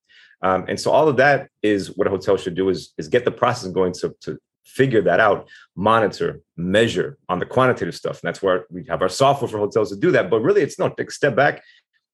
um, 0.42 0.64
and 0.70 0.80
so 0.80 0.90
all 0.90 1.10
of 1.10 1.18
that 1.18 1.50
is 1.62 1.98
what 1.98 2.08
a 2.08 2.10
hotel 2.10 2.38
should 2.38 2.56
do 2.56 2.70
is 2.70 2.94
is 2.98 3.08
get 3.08 3.26
the 3.26 3.32
process 3.32 3.70
going 3.72 3.92
to, 3.94 4.16
to 4.22 4.38
figure 4.70 5.02
that 5.02 5.20
out 5.20 5.48
monitor 5.76 6.42
measure 6.56 7.18
on 7.28 7.40
the 7.40 7.46
quantitative 7.46 7.96
stuff. 7.96 8.22
And 8.22 8.28
that's 8.28 8.42
where 8.42 8.66
we 8.70 8.86
have 8.86 9.02
our 9.02 9.10
software 9.10 9.50
for 9.50 9.58
hotels 9.58 9.90
to 9.90 9.96
do 9.96 10.12
that. 10.12 10.30
But 10.30 10.42
really 10.42 10.62
it's 10.62 10.80
not 10.80 10.98
take 10.98 11.10
a 11.10 11.12
step 11.12 11.36
back 11.36 11.64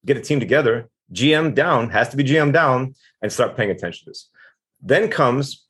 get 0.06 0.16
a 0.16 0.20
team 0.20 0.40
together 0.40 0.88
gm 1.12 1.54
down 1.54 1.90
has 1.90 2.08
to 2.08 2.16
be 2.16 2.24
gm 2.24 2.52
down 2.52 2.94
and 3.22 3.30
start 3.30 3.56
paying 3.56 3.70
attention 3.70 4.04
to 4.04 4.10
this. 4.10 4.30
Then 4.80 5.08
comes 5.08 5.66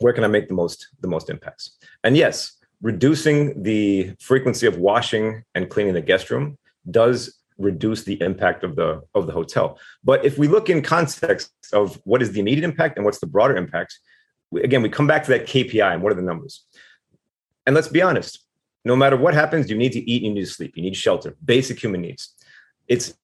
where 0.00 0.12
can 0.12 0.24
i 0.24 0.26
make 0.26 0.48
the 0.48 0.54
most 0.54 0.88
the 1.00 1.08
most 1.08 1.28
impacts? 1.28 1.76
And 2.02 2.16
yes 2.16 2.52
reducing 2.82 3.62
the 3.62 4.14
frequency 4.20 4.66
of 4.66 4.78
washing 4.78 5.42
and 5.54 5.70
cleaning 5.70 5.94
the 5.94 6.00
guest 6.00 6.30
room 6.30 6.58
does 6.90 7.40
reduce 7.56 8.02
the 8.02 8.20
impact 8.20 8.64
of 8.64 8.74
the 8.76 9.00
of 9.14 9.26
the 9.26 9.32
hotel. 9.32 9.78
But 10.02 10.24
if 10.24 10.38
we 10.38 10.48
look 10.48 10.68
in 10.68 10.82
context 10.82 11.52
of 11.72 12.00
what 12.04 12.20
is 12.20 12.32
the 12.32 12.40
immediate 12.40 12.64
impact 12.64 12.96
and 12.96 13.04
what's 13.04 13.20
the 13.20 13.26
broader 13.26 13.56
impact, 13.56 13.98
again 14.62 14.82
we 14.82 14.88
come 14.88 15.06
back 15.06 15.24
to 15.24 15.30
that 15.30 15.46
KPI 15.46 15.92
and 15.92 16.02
what 16.02 16.12
are 16.12 16.16
the 16.16 16.22
numbers. 16.22 16.64
And 17.66 17.74
let's 17.74 17.88
be 17.88 18.02
honest, 18.02 18.44
no 18.84 18.94
matter 18.94 19.16
what 19.16 19.34
happens, 19.34 19.70
you 19.70 19.76
need 19.76 19.92
to 19.92 20.10
eat, 20.10 20.22
you 20.22 20.32
need 20.32 20.40
to 20.40 20.46
sleep, 20.46 20.76
you 20.76 20.82
need 20.82 20.96
shelter, 20.96 21.36
basic 21.44 21.82
human 21.82 22.02
needs. 22.02 22.34
It's 22.88 23.14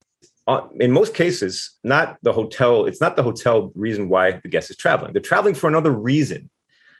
uh, 0.46 0.66
in 0.80 0.90
most 0.90 1.14
cases 1.14 1.72
not 1.84 2.16
the 2.22 2.32
hotel. 2.32 2.87
It's 2.87 3.00
not 3.00 3.16
the 3.16 3.22
hotel 3.22 3.70
reason 3.75 4.08
why 4.08 4.32
the 4.42 4.49
guest 4.49 4.70
is 4.70 4.76
traveling. 4.76 5.12
They're 5.12 5.22
traveling 5.22 5.54
for 5.54 5.68
another 5.68 5.92
reason, 5.92 6.50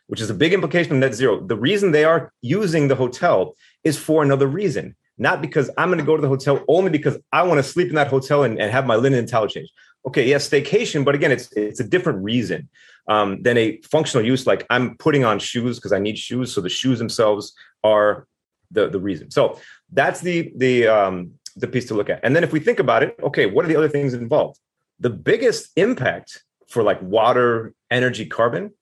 which 0.08 0.20
is 0.20 0.30
a 0.30 0.34
big 0.34 0.52
implication 0.52 0.92
of 0.92 0.99
net 0.99 1.14
zero. 1.14 1.44
The 1.44 1.56
reason 1.56 1.90
they 1.90 2.04
are 2.04 2.32
using 2.42 2.88
the 2.88 2.96
hotel 2.96 3.56
is 3.82 3.96
for 3.96 4.22
another 4.22 4.46
reason 4.46 4.94
not 5.20 5.42
because 5.42 5.70
I'm 5.76 5.88
going 5.88 5.99
to 5.99 6.04
go 6.04 6.16
to 6.16 6.22
the 6.22 6.28
hotel 6.28 6.64
only 6.66 6.90
because 6.90 7.18
I 7.30 7.42
want 7.42 7.58
to 7.58 7.62
sleep 7.62 7.88
in 7.88 7.94
that 7.94 8.08
hotel 8.08 8.42
and, 8.42 8.58
and 8.58 8.72
have 8.72 8.87
my 8.87 8.96
linen 8.96 9.18
and 9.20 9.28
towel 9.28 9.46
changed. 9.46 9.70
Okay, 10.06 10.26
yes, 10.26 10.49
staycation, 10.49 11.04
but 11.04 11.14
again, 11.14 11.30
it's 11.30 11.52
it's 11.52 11.78
a 11.78 11.84
different 11.84 12.25
reason 12.25 12.70
um, 13.10 13.42
than 13.42 13.58
a 13.58 13.78
functional 13.82 14.24
use. 14.24 14.46
Like 14.46 14.66
I'm 14.70 14.96
putting 14.96 15.24
on 15.24 15.38
shoes 15.38 15.76
because 15.78 15.92
I 15.92 15.98
need 15.98 16.16
shoes, 16.16 16.54
so 16.54 16.62
the 16.62 16.70
shoes 16.70 16.98
themselves 16.98 17.52
are 17.84 18.26
the 18.70 18.88
the 18.88 19.00
reason. 19.00 19.30
So 19.30 19.60
that's 19.92 20.20
the 20.20 20.52
the 20.56 20.86
um, 20.86 21.32
the 21.56 21.66
piece 21.66 21.86
to 21.86 21.94
look 21.94 22.08
at. 22.08 22.20
And 22.22 22.34
then 22.34 22.42
if 22.42 22.52
we 22.52 22.60
think 22.60 22.78
about 22.78 23.02
it, 23.02 23.16
okay, 23.22 23.44
what 23.44 23.64
are 23.64 23.68
the 23.68 23.76
other 23.76 23.88
things 23.88 24.14
involved? 24.14 24.58
The 24.98 25.10
biggest 25.10 25.70
impact 25.76 26.44
for 26.68 26.82
like 26.82 27.02
water, 27.02 27.74
energy, 27.90 28.24
carbon 28.24 28.72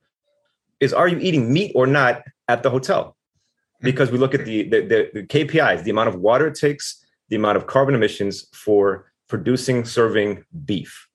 is 0.79 0.93
are 0.93 1.09
you 1.09 1.19
eating 1.19 1.53
meat 1.53 1.73
or 1.75 1.87
not 1.87 2.23
at 2.47 2.63
the 2.63 2.71
hotel? 2.71 3.17
because 3.81 4.11
we 4.11 4.19
look 4.19 4.35
at 4.35 4.45
the, 4.45 4.65
the, 4.65 4.81
the, 4.81 5.11
the 5.15 5.23
KPIs, 5.27 5.85
the 5.85 5.91
amount 5.91 6.09
of 6.09 6.17
water 6.17 6.49
it 6.49 6.55
takes, 6.55 7.05
the 7.29 7.37
amount 7.37 7.57
of 7.57 7.67
carbon 7.67 7.95
emissions 7.95 8.47
for 8.53 9.11
producing, 9.29 9.85
serving 9.85 10.45
beef. 10.65 11.09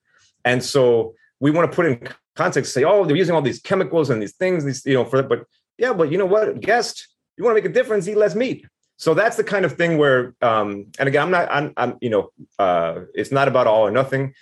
And 0.45 0.63
so 0.63 1.15
we 1.39 1.51
want 1.51 1.71
to 1.71 1.75
put 1.75 1.85
in 1.85 2.07
context, 2.35 2.73
say, 2.73 2.83
oh, 2.83 3.05
they're 3.05 3.15
using 3.15 3.35
all 3.35 3.41
these 3.41 3.61
chemicals 3.61 4.09
and 4.09 4.21
these 4.21 4.35
things, 4.35 4.65
these, 4.65 4.85
you 4.85 4.93
know, 4.93 5.05
for. 5.05 5.23
But 5.23 5.45
yeah, 5.77 5.93
but 5.93 6.11
you 6.11 6.17
know 6.17 6.25
what, 6.25 6.59
guest, 6.59 7.07
you 7.37 7.43
want 7.43 7.55
to 7.55 7.61
make 7.61 7.69
a 7.69 7.73
difference, 7.73 8.07
eat 8.07 8.17
less 8.17 8.35
meat. 8.35 8.65
So 8.97 9.13
that's 9.13 9.37
the 9.37 9.43
kind 9.43 9.65
of 9.65 9.73
thing 9.73 9.97
where, 9.97 10.35
um, 10.41 10.85
and 10.99 11.09
again, 11.09 11.23
I'm 11.23 11.31
not, 11.31 11.51
I'm, 11.51 11.73
I'm 11.77 11.97
you 11.99 12.09
know, 12.09 12.31
uh, 12.59 13.01
it's 13.13 13.31
not 13.31 13.47
about 13.47 13.67
all 13.67 13.85
or 13.85 13.91
nothing. 13.91 14.33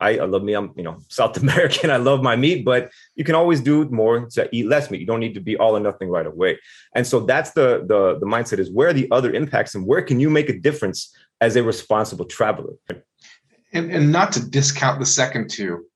I, 0.00 0.18
I, 0.18 0.24
love 0.26 0.44
me. 0.44 0.54
I'm, 0.54 0.72
you 0.76 0.82
know, 0.82 0.98
South 1.08 1.36
American. 1.42 1.90
I 1.90 1.96
love 1.96 2.22
my 2.22 2.36
meat, 2.36 2.64
but 2.64 2.90
you 3.16 3.24
can 3.24 3.34
always 3.34 3.60
do 3.60 3.84
more 3.90 4.26
to 4.30 4.48
eat 4.52 4.66
less 4.66 4.90
meat. 4.90 5.00
You 5.00 5.06
don't 5.06 5.20
need 5.20 5.34
to 5.34 5.40
be 5.40 5.56
all 5.56 5.76
or 5.76 5.80
nothing 5.80 6.08
right 6.08 6.26
away. 6.26 6.58
And 6.94 7.06
so 7.06 7.20
that's 7.20 7.52
the 7.52 7.84
the 7.86 8.18
the 8.18 8.26
mindset 8.26 8.58
is 8.58 8.70
where 8.70 8.88
are 8.88 8.92
the 8.92 9.10
other 9.10 9.32
impacts 9.32 9.74
and 9.74 9.86
where 9.86 10.02
can 10.02 10.20
you 10.20 10.30
make 10.30 10.48
a 10.48 10.58
difference 10.58 11.14
as 11.40 11.56
a 11.56 11.62
responsible 11.62 12.24
traveler? 12.24 12.74
And, 13.72 13.90
and 13.90 14.10
not 14.10 14.32
to 14.32 14.48
discount 14.48 14.98
the 14.98 15.06
second 15.06 15.50
two, 15.50 15.86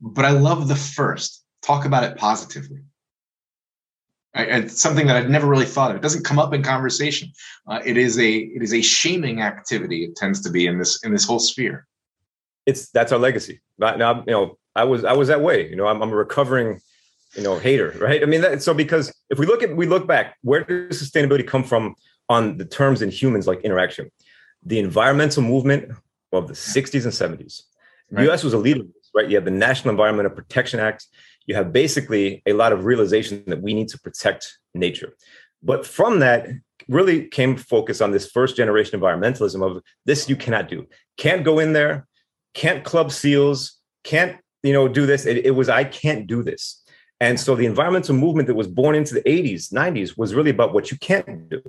but 0.00 0.24
I 0.24 0.30
love 0.30 0.68
the 0.68 0.76
first. 0.76 1.44
Talk 1.62 1.84
about 1.84 2.04
it 2.04 2.16
positively. 2.16 2.80
I, 4.34 4.44
it's 4.44 4.80
something 4.80 5.06
that 5.08 5.16
I'd 5.16 5.28
never 5.28 5.46
really 5.46 5.66
thought 5.66 5.90
of. 5.90 5.96
It 5.96 6.02
doesn't 6.02 6.24
come 6.24 6.38
up 6.38 6.54
in 6.54 6.62
conversation. 6.62 7.32
Uh, 7.66 7.80
it 7.84 7.96
is 7.96 8.18
a 8.18 8.30
it 8.30 8.62
is 8.62 8.72
a 8.72 8.80
shaming 8.80 9.42
activity. 9.42 10.04
It 10.04 10.16
tends 10.16 10.40
to 10.42 10.50
be 10.50 10.66
in 10.66 10.78
this 10.78 11.02
in 11.04 11.12
this 11.12 11.24
whole 11.24 11.40
sphere 11.40 11.86
it's 12.66 12.90
that's 12.90 13.12
our 13.12 13.18
legacy. 13.18 13.60
Now, 13.78 14.22
you 14.26 14.32
know, 14.32 14.58
I 14.74 14.84
was 14.84 15.04
I 15.04 15.12
was 15.12 15.28
that 15.28 15.40
way. 15.40 15.68
You 15.68 15.76
know, 15.76 15.86
I'm, 15.86 16.02
I'm 16.02 16.10
a 16.10 16.16
recovering, 16.16 16.80
you 17.34 17.42
know, 17.42 17.58
hater, 17.58 17.94
right? 17.98 18.22
I 18.22 18.26
mean, 18.26 18.40
that, 18.42 18.62
so 18.62 18.74
because 18.74 19.12
if 19.30 19.38
we 19.38 19.46
look 19.46 19.62
at 19.62 19.74
we 19.76 19.86
look 19.86 20.06
back, 20.06 20.36
where 20.42 20.64
does 20.64 21.02
sustainability 21.02 21.46
come 21.46 21.64
from 21.64 21.94
on 22.28 22.56
the 22.56 22.64
terms 22.64 23.02
in 23.02 23.10
humans 23.10 23.46
like 23.46 23.60
interaction? 23.62 24.10
The 24.64 24.78
environmental 24.78 25.42
movement 25.42 25.92
of 26.32 26.46
the 26.46 26.54
60s 26.54 27.04
and 27.04 27.12
70s. 27.12 27.62
Right. 28.10 28.24
The 28.24 28.32
US 28.32 28.44
was 28.44 28.52
a 28.52 28.58
leader, 28.58 28.84
right? 29.14 29.28
You 29.28 29.36
have 29.36 29.44
the 29.44 29.50
National 29.50 29.90
Environmental 29.90 30.32
Protection 30.32 30.80
Act. 30.80 31.06
You 31.46 31.54
have 31.54 31.72
basically 31.72 32.42
a 32.46 32.52
lot 32.52 32.72
of 32.72 32.84
realization 32.84 33.42
that 33.46 33.62
we 33.62 33.74
need 33.74 33.88
to 33.88 33.98
protect 33.98 34.58
nature. 34.74 35.14
But 35.62 35.86
from 35.86 36.20
that, 36.20 36.48
really 36.88 37.26
came 37.28 37.56
focus 37.56 38.00
on 38.00 38.10
this 38.10 38.30
first 38.30 38.56
generation 38.56 38.98
environmentalism 38.98 39.64
of 39.64 39.82
this 40.06 40.28
you 40.28 40.36
cannot 40.36 40.68
do. 40.68 40.86
Can't 41.16 41.44
go 41.44 41.58
in 41.58 41.72
there, 41.72 42.06
can't 42.54 42.84
club 42.84 43.12
seals, 43.12 43.78
can't, 44.02 44.38
you 44.62 44.72
know, 44.72 44.88
do 44.88 45.06
this. 45.06 45.26
It, 45.26 45.46
it 45.46 45.52
was, 45.52 45.68
I 45.68 45.84
can't 45.84 46.26
do 46.26 46.42
this. 46.42 46.82
And 47.20 47.38
so 47.38 47.54
the 47.54 47.66
environmental 47.66 48.14
movement 48.14 48.48
that 48.48 48.54
was 48.54 48.66
born 48.66 48.94
into 48.94 49.14
the 49.14 49.22
80s, 49.22 49.72
90s 49.72 50.16
was 50.16 50.34
really 50.34 50.50
about 50.50 50.72
what 50.72 50.90
you 50.90 50.98
can't 50.98 51.48
do. 51.48 51.60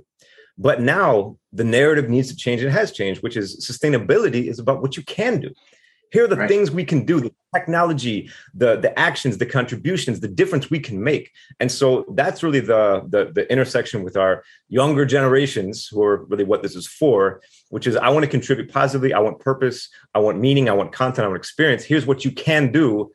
But 0.57 0.81
now 0.81 1.37
the 1.51 1.63
narrative 1.63 2.09
needs 2.09 2.29
to 2.29 2.35
change. 2.35 2.61
It 2.61 2.69
has 2.69 2.91
changed, 2.91 3.21
which 3.21 3.35
is 3.35 3.65
sustainability 3.65 4.49
is 4.49 4.59
about 4.59 4.81
what 4.81 4.95
you 4.95 5.03
can 5.03 5.39
do. 5.39 5.51
Here 6.11 6.25
are 6.25 6.27
the 6.27 6.35
right. 6.35 6.47
things 6.49 6.71
we 6.71 6.83
can 6.83 7.05
do, 7.05 7.19
the 7.19 7.33
technology, 7.55 8.29
the, 8.53 8.75
the 8.77 8.97
actions, 8.99 9.37
the 9.37 9.45
contributions, 9.45 10.19
the 10.19 10.27
difference 10.27 10.69
we 10.69 10.79
can 10.79 11.01
make. 11.01 11.31
And 11.59 11.71
so 11.71 12.05
that's 12.13 12.43
really 12.43 12.59
the, 12.59 13.03
the, 13.07 13.31
the 13.33 13.51
intersection 13.51 14.03
with 14.03 14.17
our 14.17 14.43
younger 14.67 15.05
generations, 15.05 15.87
who 15.87 16.03
are 16.03 16.25
really 16.25 16.43
what 16.43 16.63
this 16.63 16.75
is 16.75 16.87
for, 16.87 17.41
which 17.69 17.87
is 17.87 17.95
I 17.95 18.09
want 18.09 18.23
to 18.23 18.29
contribute 18.29 18.71
positively. 18.71 19.13
I 19.13 19.19
want 19.19 19.39
purpose. 19.39 19.89
I 20.13 20.19
want 20.19 20.39
meaning. 20.39 20.69
I 20.69 20.73
want 20.73 20.91
content. 20.91 21.25
I 21.25 21.27
want 21.27 21.39
experience. 21.39 21.83
Here's 21.83 22.05
what 22.05 22.25
you 22.25 22.31
can 22.31 22.71
do 22.71 23.11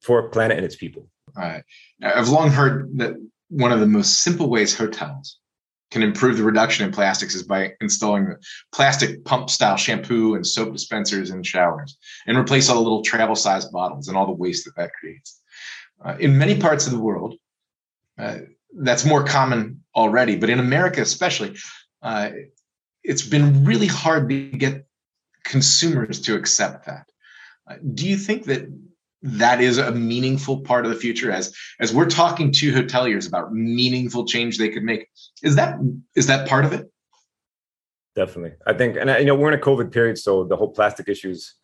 for 0.00 0.28
planet 0.30 0.56
and 0.56 0.66
its 0.66 0.76
people. 0.76 1.08
All 1.36 1.42
right. 1.42 1.62
I've 2.02 2.28
long 2.28 2.50
heard 2.50 2.90
that 2.98 3.14
one 3.48 3.72
of 3.72 3.80
the 3.80 3.86
most 3.86 4.22
simple 4.22 4.48
ways 4.48 4.76
hotels 4.76 5.38
can 5.90 6.02
improve 6.02 6.36
the 6.36 6.44
reduction 6.44 6.86
in 6.86 6.92
plastics 6.92 7.34
is 7.34 7.42
by 7.42 7.72
installing 7.80 8.26
the 8.26 8.36
plastic 8.72 9.24
pump 9.24 9.50
style 9.50 9.76
shampoo 9.76 10.34
and 10.34 10.46
soap 10.46 10.72
dispensers 10.72 11.30
in 11.30 11.42
showers 11.42 11.98
and 12.26 12.38
replace 12.38 12.68
all 12.68 12.76
the 12.76 12.82
little 12.82 13.02
travel 13.02 13.34
sized 13.34 13.72
bottles 13.72 14.08
and 14.08 14.16
all 14.16 14.26
the 14.26 14.32
waste 14.32 14.64
that 14.64 14.76
that 14.76 14.92
creates. 14.92 15.40
Uh, 16.04 16.16
in 16.18 16.38
many 16.38 16.58
parts 16.58 16.86
of 16.86 16.92
the 16.92 16.98
world, 16.98 17.34
uh, 18.18 18.38
that's 18.78 19.04
more 19.04 19.24
common 19.24 19.82
already, 19.94 20.36
but 20.36 20.50
in 20.50 20.60
America 20.60 21.00
especially, 21.00 21.56
uh, 22.02 22.30
it's 23.02 23.26
been 23.26 23.64
really 23.64 23.86
hard 23.86 24.28
to 24.28 24.50
get 24.50 24.86
consumers 25.44 26.20
to 26.20 26.36
accept 26.36 26.86
that. 26.86 27.06
Uh, 27.68 27.76
do 27.94 28.06
you 28.06 28.16
think 28.16 28.44
that 28.44 28.68
that 29.22 29.60
is 29.60 29.78
a 29.78 29.92
meaningful 29.92 30.60
part 30.60 30.84
of 30.84 30.90
the 30.90 30.96
future 30.96 31.30
as 31.30 31.54
as 31.78 31.92
we're 31.94 32.08
talking 32.08 32.50
to 32.50 32.72
hoteliers 32.72 33.28
about 33.28 33.52
meaningful 33.52 34.24
change 34.24 34.56
they 34.56 34.68
could 34.68 34.82
make 34.82 35.08
is 35.42 35.56
that 35.56 35.78
is 36.16 36.26
that 36.26 36.48
part 36.48 36.64
of 36.64 36.72
it 36.72 36.90
definitely 38.16 38.52
i 38.66 38.72
think 38.72 38.96
and 38.96 39.10
you 39.18 39.26
know 39.26 39.34
we're 39.34 39.52
in 39.52 39.58
a 39.58 39.62
covid 39.62 39.92
period 39.92 40.16
so 40.16 40.44
the 40.44 40.56
whole 40.56 40.70
plastic 40.70 41.08
issue's 41.08 41.54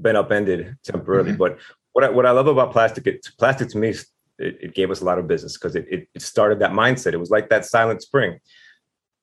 been 0.00 0.16
upended 0.16 0.76
temporarily 0.84 1.30
mm-hmm. 1.30 1.38
but 1.38 1.58
what 1.92 2.04
I, 2.04 2.10
what 2.10 2.24
I 2.24 2.30
love 2.30 2.46
about 2.46 2.72
plastic 2.72 3.06
it, 3.06 3.26
plastic 3.38 3.68
to 3.70 3.78
me 3.78 3.90
it, 3.90 4.06
it 4.38 4.74
gave 4.74 4.90
us 4.90 5.02
a 5.02 5.04
lot 5.04 5.18
of 5.18 5.28
business 5.28 5.58
because 5.58 5.76
it, 5.76 5.86
it, 5.90 6.08
it 6.14 6.22
started 6.22 6.58
that 6.60 6.72
mindset 6.72 7.12
it 7.12 7.18
was 7.18 7.30
like 7.30 7.50
that 7.50 7.66
silent 7.66 8.02
spring 8.02 8.38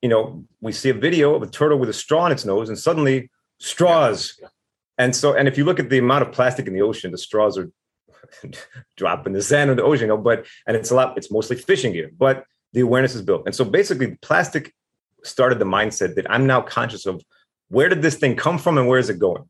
you 0.01 0.10
know 0.10 0.46
we 0.62 0.72
see 0.72 0.89
a 0.89 0.93
video 0.93 1.34
of 1.34 1.41
a 1.41 1.48
turtle 1.48 1.79
with 1.79 1.89
a 1.89 1.93
straw 1.93 2.27
in 2.27 2.31
its 2.31 2.46
nose 2.46 2.69
and 2.69 2.77
suddenly 2.77 3.31
straws 3.60 4.38
yeah. 4.39 4.48
And 5.00 5.15
so 5.15 5.34
and 5.34 5.48
if 5.48 5.58
you 5.58 5.65
look 5.65 5.79
at 5.79 5.89
the 5.89 5.98
amount 5.98 6.22
of 6.22 6.32
plastic 6.32 6.68
in 6.68 6.74
the 6.74 6.84
ocean 6.84 7.12
the 7.12 7.18
straws 7.18 7.58
are 7.58 7.72
dropping 8.98 9.34
the 9.34 9.41
sand 9.41 9.70
in 9.70 9.77
the 9.77 9.84
ocean, 9.84 10.03
you 10.03 10.08
know, 10.08 10.18
but 10.18 10.46
and 10.68 10.75
it's 10.75 10.91
a 10.91 10.96
lot, 10.96 11.18
it's 11.18 11.32
mostly 11.32 11.56
fishing 11.56 11.94
gear, 11.94 12.12
but 12.18 12.46
the 12.74 12.82
awareness 12.82 13.15
is 13.15 13.22
built. 13.22 13.44
And 13.46 13.56
so 13.56 13.65
basically 13.65 14.18
plastic 14.22 14.74
started 15.24 15.60
the 15.60 15.65
mindset 15.65 16.15
that 16.15 16.29
I'm 16.29 16.48
now 16.48 16.62
conscious 16.62 17.06
of 17.06 17.24
where 17.70 17.89
did 17.89 18.01
this 18.01 18.15
thing 18.15 18.36
come 18.36 18.58
from 18.58 18.77
and 18.77 18.88
where 18.88 19.00
is 19.00 19.10
it 19.10 19.20
going? 19.20 19.44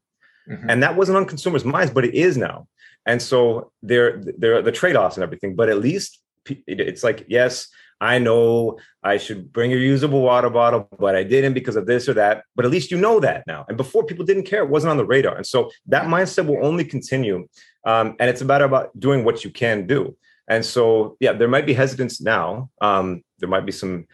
Mm-hmm. 0.50 0.70
And 0.70 0.84
that 0.84 0.96
wasn't 0.96 1.18
on 1.18 1.25
consumers' 1.25 1.65
minds, 1.65 1.91
but 1.91 2.06
it 2.06 2.13
is 2.13 2.38
now. 2.38 2.68
And 3.06 3.22
so 3.22 3.72
there, 3.82 4.22
there 4.38 4.56
are 4.56 4.62
the 4.62 4.72
trade-offs 4.72 5.15
and 5.15 5.24
everything, 5.24 5.56
but 5.56 5.70
at 5.70 5.79
least 5.79 6.20
it's 6.68 7.03
like, 7.03 7.25
yes, 7.27 7.68
I 8.01 8.18
know 8.20 8.79
I 9.03 9.18
should 9.18 9.51
bring 9.51 9.74
a 9.74 9.75
reusable 9.75 10.22
water 10.22 10.50
bottle, 10.50 10.88
but 11.00 11.15
I 11.15 11.24
didn't 11.24 11.53
because 11.53 11.75
of 11.75 11.86
this 11.86 12.08
or 12.08 12.13
that. 12.13 12.44
But 12.56 12.65
at 12.65 12.72
least 12.72 12.91
you 12.91 12.98
know 12.98 13.20
that 13.20 13.46
now. 13.46 13.65
And 13.68 13.77
before 13.77 14.06
people 14.06 14.25
didn't 14.25 14.44
care, 14.44 14.63
it 14.63 14.70
wasn't 14.70 14.91
on 14.91 14.98
the 14.98 15.06
radar. 15.06 15.36
And 15.36 15.46
so 15.46 15.70
that 15.88 16.06
mindset 16.06 16.46
will 16.46 16.65
only 16.65 16.86
continue. 16.86 17.48
Um, 17.86 18.15
and 18.20 18.29
it's 18.29 18.41
about 18.41 18.62
about 18.62 18.98
doing 19.00 19.24
what 19.24 19.44
you 19.44 19.50
can 19.50 19.86
do. 19.86 20.15
And 20.48 20.65
so, 20.65 21.18
yeah, 21.20 21.34
there 21.34 21.48
might 21.48 21.65
be 21.65 21.74
hesitance 21.74 22.22
now. 22.22 22.70
Um, 22.82 23.24
there 23.39 23.50
might 23.50 23.65
be 23.65 23.72
some, 23.72 24.06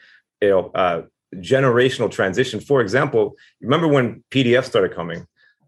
you 0.41 0.49
know, 0.49 0.71
uh, 0.75 1.03
generational 1.35 2.11
transition. 2.11 2.59
For 2.59 2.81
example, 2.81 3.35
remember 3.61 3.87
when 3.87 4.23
PDF 4.31 4.65
started 4.65 4.93
coming? 4.93 5.27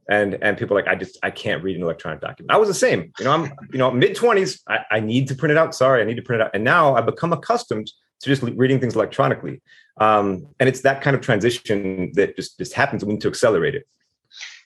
and 0.10 0.38
and 0.42 0.58
people 0.58 0.76
like 0.76 0.88
i 0.88 0.96
just 0.96 1.18
i 1.24 1.30
can't 1.30 1.64
read 1.64 1.76
an 1.76 1.84
electronic 1.84 2.22
document 2.22 2.52
i 2.52 2.58
was 2.58 2.68
the 2.68 2.74
same 2.74 3.12
you 3.20 3.26
know 3.26 3.32
i'm 3.32 3.44
you 3.72 3.78
know 3.78 3.92
mid 3.92 4.16
20s 4.16 4.62
I, 4.68 4.80
I, 4.92 5.00
need 5.00 5.28
to 5.28 5.36
print 5.36 5.52
it 5.52 5.58
out 5.58 5.76
sorry 5.76 6.02
i 6.02 6.06
need 6.06 6.16
to 6.16 6.22
print 6.22 6.42
it 6.42 6.46
out 6.46 6.52
and 6.54 6.64
now 6.64 6.96
i've 6.96 7.06
become 7.06 7.34
accustomed 7.34 7.92
to 8.22 8.30
just 8.30 8.42
reading 8.42 8.80
things 8.80 8.96
electronically 8.96 9.62
um, 10.00 10.48
and 10.60 10.70
it's 10.70 10.82
that 10.82 11.02
kind 11.02 11.16
of 11.16 11.22
transition 11.22 12.12
that 12.14 12.36
just 12.36 12.58
just 12.58 12.74
happens 12.74 13.04
we 13.04 13.14
need 13.14 13.22
to 13.22 13.28
accelerate 13.28 13.76
it 13.76 13.88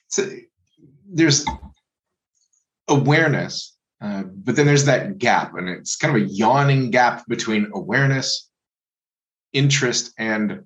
so 0.08 0.28
there's 1.10 1.44
awareness 2.88 3.76
uh, 4.00 4.22
but 4.22 4.56
then 4.56 4.66
there's 4.66 4.84
that 4.84 5.18
gap 5.18 5.54
and 5.54 5.68
it's 5.68 5.96
kind 5.96 6.16
of 6.16 6.22
a 6.22 6.26
yawning 6.26 6.90
gap 6.90 7.24
between 7.28 7.70
awareness 7.74 8.50
interest 9.52 10.12
and 10.18 10.62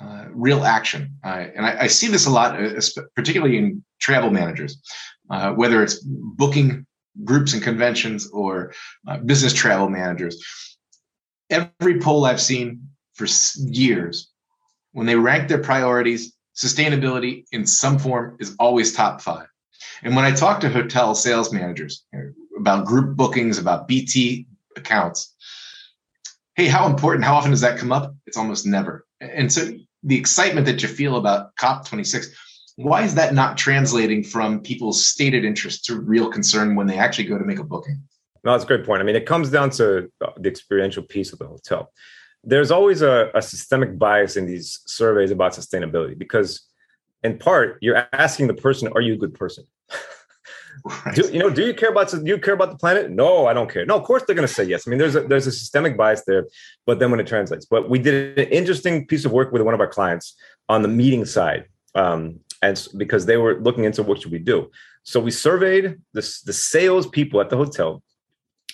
uh, 0.00 0.24
real 0.32 0.64
action. 0.64 1.14
Uh, 1.22 1.46
and 1.54 1.66
I, 1.66 1.82
I, 1.82 1.86
see 1.86 2.08
this 2.08 2.26
a 2.26 2.30
lot, 2.30 2.58
uh, 2.58 2.80
particularly 3.14 3.58
in 3.58 3.84
travel 4.00 4.30
managers, 4.30 4.80
uh, 5.28 5.52
whether 5.52 5.82
it's 5.82 6.00
booking 6.02 6.86
groups 7.22 7.52
and 7.52 7.62
conventions 7.62 8.30
or 8.30 8.72
uh, 9.06 9.18
business 9.18 9.52
travel 9.52 9.90
managers. 9.90 10.42
Every 11.50 11.98
poll 12.00 12.24
I've 12.24 12.40
seen 12.40 12.88
for 13.14 13.26
years, 13.58 14.30
when 14.92 15.06
they 15.06 15.16
rank 15.16 15.48
their 15.48 15.62
priorities, 15.62 16.32
sustainability 16.56 17.44
in 17.52 17.66
some 17.66 17.98
form 17.98 18.36
is 18.40 18.54
always 18.58 18.92
top 18.92 19.20
five. 19.20 19.46
And 20.02 20.14
when 20.14 20.24
I 20.24 20.32
talk 20.32 20.60
to 20.60 20.68
hotel 20.68 21.14
sales 21.14 21.52
managers 21.52 22.04
about 22.58 22.86
group 22.86 23.16
bookings, 23.16 23.58
about 23.58 23.88
BT 23.88 24.46
accounts, 24.76 25.34
hey, 26.54 26.68
how 26.68 26.86
important, 26.86 27.24
how 27.24 27.34
often 27.34 27.50
does 27.50 27.60
that 27.62 27.78
come 27.78 27.92
up? 27.92 28.14
It's 28.26 28.36
almost 28.36 28.66
never. 28.66 29.06
And 29.20 29.52
so 29.52 29.70
the 30.02 30.16
excitement 30.16 30.66
that 30.66 30.82
you 30.82 30.88
feel 30.88 31.16
about 31.16 31.54
COP26, 31.56 32.26
why 32.76 33.02
is 33.02 33.14
that 33.14 33.34
not 33.34 33.58
translating 33.58 34.22
from 34.22 34.60
people's 34.60 35.06
stated 35.06 35.44
interest 35.44 35.84
to 35.86 36.00
real 36.00 36.30
concern 36.30 36.74
when 36.74 36.86
they 36.86 36.98
actually 36.98 37.24
go 37.24 37.38
to 37.38 37.44
make 37.44 37.58
a 37.58 37.64
booking? 37.64 38.02
No, 38.44 38.52
that's 38.52 38.64
a 38.64 38.66
great 38.66 38.84
point. 38.84 39.02
I 39.02 39.04
mean, 39.04 39.16
it 39.16 39.26
comes 39.26 39.50
down 39.50 39.70
to 39.70 40.10
the 40.36 40.48
experiential 40.48 41.02
piece 41.02 41.32
of 41.32 41.38
the 41.38 41.46
hotel. 41.46 41.92
There's 42.42 42.70
always 42.70 43.02
a, 43.02 43.30
a 43.34 43.42
systemic 43.42 43.98
bias 43.98 44.36
in 44.36 44.46
these 44.46 44.80
surveys 44.86 45.30
about 45.30 45.52
sustainability 45.52 46.16
because, 46.18 46.62
in 47.22 47.38
part, 47.38 47.78
you're 47.82 48.08
asking 48.12 48.46
the 48.46 48.54
person, 48.54 48.88
"Are 48.94 49.02
you 49.02 49.14
a 49.14 49.18
good 49.18 49.34
person?" 49.34 49.64
Right. 50.84 51.14
Do, 51.14 51.30
you 51.30 51.38
know, 51.38 51.50
do 51.50 51.64
you 51.66 51.74
care 51.74 51.90
about 51.90 52.10
do 52.10 52.22
you 52.24 52.38
care 52.38 52.54
about 52.54 52.70
the 52.70 52.76
planet? 52.76 53.10
No, 53.10 53.46
I 53.46 53.52
don't 53.52 53.70
care. 53.70 53.84
No, 53.84 53.96
of 53.96 54.04
course 54.04 54.22
they're 54.26 54.36
going 54.36 54.48
to 54.48 54.54
say 54.54 54.64
yes. 54.64 54.86
I 54.86 54.90
mean, 54.90 54.98
there's 54.98 55.16
a 55.16 55.22
there's 55.22 55.46
a 55.46 55.52
systemic 55.52 55.96
bias 55.96 56.22
there, 56.26 56.46
but 56.86 56.98
then 56.98 57.10
when 57.10 57.20
it 57.20 57.26
translates, 57.26 57.66
but 57.66 57.90
we 57.90 57.98
did 57.98 58.38
an 58.38 58.48
interesting 58.48 59.06
piece 59.06 59.24
of 59.24 59.32
work 59.32 59.52
with 59.52 59.62
one 59.62 59.74
of 59.74 59.80
our 59.80 59.86
clients 59.88 60.36
on 60.68 60.82
the 60.82 60.88
meeting 60.88 61.24
side, 61.24 61.66
um, 61.94 62.40
and 62.62 62.86
because 62.96 63.26
they 63.26 63.36
were 63.36 63.60
looking 63.60 63.84
into 63.84 64.02
what 64.02 64.22
should 64.22 64.32
we 64.32 64.38
do. 64.38 64.70
So 65.02 65.20
we 65.20 65.30
surveyed 65.30 65.96
the 66.12 66.40
the 66.46 66.52
sales 66.52 67.06
people 67.06 67.40
at 67.40 67.50
the 67.50 67.56
hotel 67.56 68.02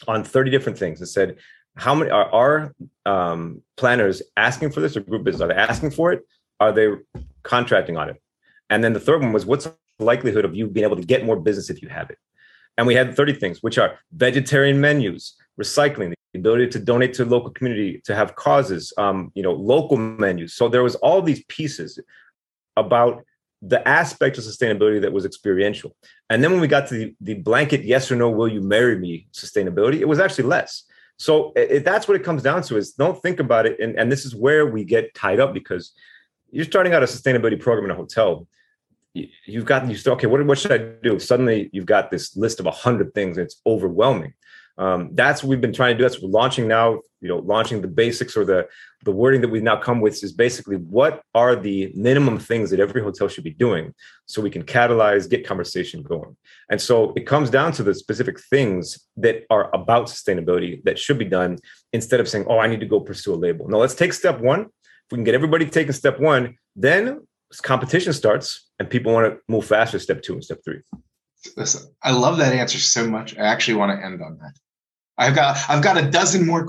on 0.06 0.24
30 0.24 0.50
different 0.50 0.78
things 0.78 1.00
and 1.00 1.08
said, 1.08 1.36
how 1.76 1.94
many 1.94 2.10
are 2.10 2.30
our 2.32 2.74
um, 3.04 3.62
planners 3.76 4.22
asking 4.36 4.70
for 4.70 4.80
this 4.80 4.96
or 4.96 5.00
group 5.00 5.24
business? 5.24 5.42
Are 5.42 5.48
they 5.48 5.54
asking 5.54 5.90
for 5.90 6.12
it? 6.12 6.22
Are 6.58 6.72
they 6.72 6.88
contracting 7.42 7.96
on 7.96 8.08
it? 8.08 8.22
And 8.70 8.82
then 8.82 8.92
the 8.92 9.00
third 9.00 9.20
one 9.20 9.32
was 9.32 9.46
what's 9.46 9.66
the 9.66 9.76
likelihood 9.98 10.44
of 10.44 10.54
you 10.54 10.66
being 10.66 10.84
able 10.84 10.96
to 10.96 11.02
get 11.02 11.24
more 11.24 11.36
business 11.36 11.70
if 11.70 11.82
you 11.82 11.88
have 11.88 12.10
it. 12.10 12.18
And 12.78 12.86
we 12.86 12.94
had 12.94 13.14
30 13.14 13.34
things, 13.34 13.62
which 13.62 13.78
are 13.78 13.98
vegetarian 14.12 14.80
menus, 14.80 15.36
recycling, 15.60 16.14
the 16.32 16.38
ability 16.38 16.68
to 16.68 16.78
donate 16.78 17.14
to 17.14 17.24
local 17.24 17.50
community, 17.50 18.02
to 18.04 18.14
have 18.14 18.36
causes, 18.36 18.92
um, 18.98 19.32
you 19.34 19.42
know, 19.42 19.52
local 19.52 19.96
menus. 19.96 20.54
So 20.54 20.68
there 20.68 20.82
was 20.82 20.94
all 20.97 21.23
these 21.23 21.42
pieces 21.44 21.99
about 22.76 23.25
the 23.62 23.86
aspect 23.88 24.38
of 24.38 24.45
sustainability 24.45 25.00
that 25.00 25.12
was 25.12 25.25
experiential. 25.25 25.97
And 26.30 26.42
then 26.42 26.52
when 26.52 26.60
we 26.60 26.69
got 26.69 26.88
to 26.88 26.95
the, 26.95 27.14
the 27.21 27.34
blanket 27.34 27.84
yes 27.84 28.10
or 28.10 28.16
no, 28.16 28.30
will 28.30 28.49
you 28.49 28.60
marry 28.60 28.99
me 28.99 29.28
sustainability, 29.32 30.00
it 30.00 30.08
was 30.08 30.19
actually 30.19 30.45
less. 30.45 30.84
So 31.16 31.52
it, 31.56 31.84
that's 31.84 32.06
what 32.06 32.16
it 32.16 32.25
comes 32.25 32.42
down 32.42 32.62
to 32.62 32.76
is 32.76 32.92
don't 32.92 33.21
think 33.23 33.40
about 33.40 33.64
it. 33.66 33.80
And, 33.80 33.99
and 33.99 34.12
this 34.12 34.26
is 34.26 34.34
where 34.34 34.66
we 34.66 34.84
get 34.84 35.14
tied 35.14 35.40
up 35.40 35.54
because 35.54 35.92
you're 36.50 36.64
starting 36.64 36.92
out 36.92 37.02
a 37.02 37.06
sustainability 37.06 37.58
program 37.58 37.86
in 37.86 37.90
a 37.90 37.95
hotel 37.95 38.47
you've 39.47 39.64
got 39.64 39.88
you 39.88 39.97
still 39.97 40.12
okay 40.12 40.26
what, 40.26 40.45
what 40.47 40.58
should 40.58 40.73
i 40.73 40.78
do 40.78 41.19
suddenly 41.19 41.71
you've 41.73 41.86
got 41.86 42.10
this 42.10 42.36
list 42.36 42.60
of 42.60 42.66
100 42.66 43.14
things 43.14 43.38
and 43.38 43.47
it's 43.47 43.60
overwhelming 43.66 44.34
um, 44.78 45.08
that's 45.14 45.42
what 45.42 45.49
we've 45.49 45.60
been 45.62 45.73
trying 45.73 45.95
to 45.95 45.99
do 45.99 46.02
that's 46.02 46.21
what 46.21 46.30
we're 46.30 46.38
launching 46.38 46.69
now 46.69 47.00
you 47.26 47.32
know 47.32 47.43
launching 47.54 47.80
the 47.80 47.89
basics 48.02 48.36
or 48.36 48.45
the 48.45 48.60
the 49.04 49.10
wording 49.21 49.41
that 49.41 49.49
we've 49.49 49.69
now 49.71 49.76
come 49.76 50.00
with 50.00 50.23
is 50.23 50.32
basically 50.32 50.76
what 50.76 51.23
are 51.34 51.56
the 51.56 51.93
minimum 52.08 52.39
things 52.39 52.71
that 52.71 52.80
every 52.80 53.02
hotel 53.02 53.26
should 53.28 53.45
be 53.45 53.56
doing 53.67 53.93
so 54.26 54.41
we 54.41 54.54
can 54.56 54.62
catalyze 54.62 55.28
get 55.28 55.47
conversation 55.47 56.02
going 56.02 56.36
and 56.71 56.80
so 56.80 57.12
it 57.19 57.25
comes 57.26 57.50
down 57.50 57.73
to 57.73 57.82
the 57.82 57.95
specific 57.95 58.36
things 58.52 58.82
that 59.17 59.36
are 59.50 59.67
about 59.75 60.06
sustainability 60.06 60.73
that 60.84 60.99
should 60.99 61.19
be 61.19 61.30
done 61.39 61.58
instead 61.93 62.21
of 62.21 62.28
saying 62.28 62.45
oh 62.49 62.58
i 62.58 62.67
need 62.67 62.80
to 62.80 62.93
go 62.95 63.00
pursue 63.00 63.34
a 63.34 63.41
label 63.47 63.69
no 63.69 63.78
let's 63.78 63.99
take 64.02 64.12
step 64.12 64.39
one 64.41 64.62
if 64.62 65.10
we 65.12 65.17
can 65.17 65.25
get 65.25 65.34
everybody 65.34 65.67
taking 65.67 65.93
step 65.93 66.21
one 66.21 66.56
then 66.76 67.21
competition 67.62 68.12
starts 68.12 68.69
and 68.78 68.91
people 68.91 69.12
want 69.12 69.32
to 69.32 69.41
move 69.49 69.65
faster, 69.65 69.99
step 69.99 70.23
two 70.23 70.34
and 70.34 70.45
step 70.45 70.58
three. 70.65 70.80
Listen, 71.56 71.95
I 72.02 72.10
love 72.12 72.39
that 72.39 72.52
answer 72.52 72.78
so 72.78 73.06
much. 73.08 73.36
I 73.36 73.43
actually 73.43 73.75
want 73.75 73.99
to 73.99 74.04
end 74.04 74.21
on 74.23 74.39
that. 74.39 74.54
I've 75.19 75.34
got 75.34 75.58
I've 75.69 75.82
got 75.82 75.97
a 75.97 76.10
dozen 76.10 76.47
more 76.47 76.65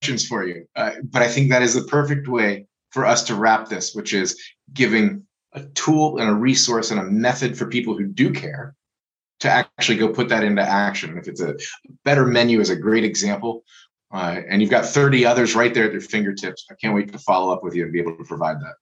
questions 0.00 0.26
for 0.26 0.46
you, 0.46 0.66
uh, 0.76 0.92
but 1.04 1.20
I 1.20 1.28
think 1.28 1.50
that 1.50 1.62
is 1.62 1.74
the 1.74 1.82
perfect 1.82 2.26
way 2.26 2.66
for 2.90 3.04
us 3.04 3.22
to 3.24 3.34
wrap 3.34 3.68
this, 3.68 3.94
which 3.94 4.14
is 4.14 4.40
giving 4.72 5.26
a 5.52 5.62
tool 5.74 6.18
and 6.18 6.30
a 6.30 6.34
resource 6.34 6.90
and 6.90 6.98
a 6.98 7.04
method 7.04 7.58
for 7.58 7.66
people 7.66 7.96
who 7.96 8.06
do 8.06 8.32
care 8.32 8.74
to 9.40 9.50
actually 9.50 9.98
go 9.98 10.08
put 10.08 10.28
that 10.30 10.42
into 10.42 10.62
action. 10.62 11.18
If 11.18 11.28
it's 11.28 11.42
a 11.42 11.54
better 12.04 12.24
menu 12.24 12.60
is 12.60 12.70
a 12.70 12.76
great 12.76 13.04
example. 13.04 13.64
Uh, 14.12 14.40
and 14.48 14.60
you've 14.60 14.70
got 14.70 14.84
30 14.84 15.24
others 15.24 15.54
right 15.54 15.72
there 15.72 15.84
at 15.84 15.92
your 15.92 16.00
fingertips. 16.00 16.66
I 16.70 16.74
can't 16.74 16.94
wait 16.94 17.12
to 17.12 17.18
follow 17.18 17.52
up 17.52 17.62
with 17.62 17.74
you 17.74 17.84
and 17.84 17.92
be 17.92 18.00
able 18.00 18.16
to 18.16 18.24
provide 18.24 18.56
that. 18.60 18.74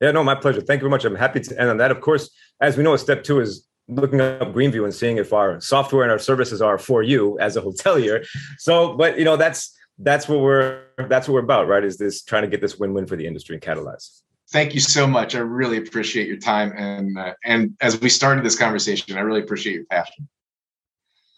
Yeah, 0.00 0.10
no, 0.10 0.22
my 0.22 0.34
pleasure. 0.34 0.60
Thank 0.60 0.80
you 0.80 0.82
very 0.82 0.90
much. 0.90 1.04
I'm 1.04 1.14
happy 1.14 1.40
to 1.40 1.60
end 1.60 1.70
on 1.70 1.78
that. 1.78 1.90
Of 1.90 2.00
course, 2.00 2.28
as 2.60 2.76
we 2.76 2.82
know, 2.82 2.94
step 2.96 3.24
two 3.24 3.40
is 3.40 3.66
looking 3.88 4.20
up 4.20 4.52
Greenview 4.52 4.84
and 4.84 4.94
seeing 4.94 5.16
if 5.16 5.32
our 5.32 5.60
software 5.60 6.02
and 6.02 6.12
our 6.12 6.18
services 6.18 6.60
are 6.60 6.76
for 6.76 7.02
you 7.02 7.38
as 7.38 7.56
a 7.56 7.62
hotelier. 7.62 8.26
So, 8.58 8.94
but 8.96 9.18
you 9.18 9.24
know, 9.24 9.36
that's 9.36 9.77
that's 9.98 10.28
what 10.28 10.40
we're 10.40 10.84
that's 11.08 11.28
what 11.28 11.34
we're 11.34 11.40
about, 11.40 11.68
right? 11.68 11.84
Is 11.84 11.98
this 11.98 12.22
trying 12.22 12.42
to 12.42 12.48
get 12.48 12.60
this 12.60 12.78
win-win 12.78 13.06
for 13.06 13.16
the 13.16 13.26
industry 13.26 13.56
and 13.56 13.62
catalyze. 13.62 14.22
Thank 14.50 14.74
you 14.74 14.80
so 14.80 15.06
much. 15.06 15.34
I 15.34 15.40
really 15.40 15.76
appreciate 15.76 16.26
your 16.26 16.38
time 16.38 16.72
and 16.76 17.18
uh, 17.18 17.34
and 17.44 17.76
as 17.80 18.00
we 18.00 18.08
started 18.08 18.44
this 18.44 18.56
conversation, 18.56 19.16
I 19.16 19.20
really 19.20 19.40
appreciate 19.40 19.74
your 19.74 19.84
passion. 19.86 20.28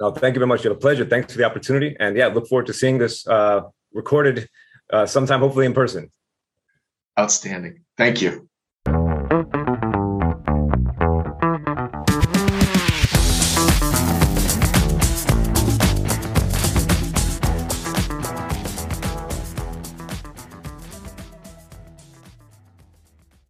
No, 0.00 0.10
thank 0.10 0.34
you 0.34 0.38
very 0.38 0.48
much. 0.48 0.64
It's 0.64 0.74
a 0.74 0.74
pleasure. 0.74 1.04
Thanks 1.04 1.32
for 1.32 1.38
the 1.38 1.44
opportunity, 1.44 1.96
and 2.00 2.16
yeah, 2.16 2.28
look 2.28 2.48
forward 2.48 2.66
to 2.66 2.72
seeing 2.72 2.98
this 2.98 3.26
uh, 3.26 3.62
recorded 3.92 4.48
uh, 4.90 5.06
sometime, 5.06 5.40
hopefully 5.40 5.66
in 5.66 5.74
person. 5.74 6.10
Outstanding. 7.18 7.84
Thank 7.98 8.22
you. 8.22 8.49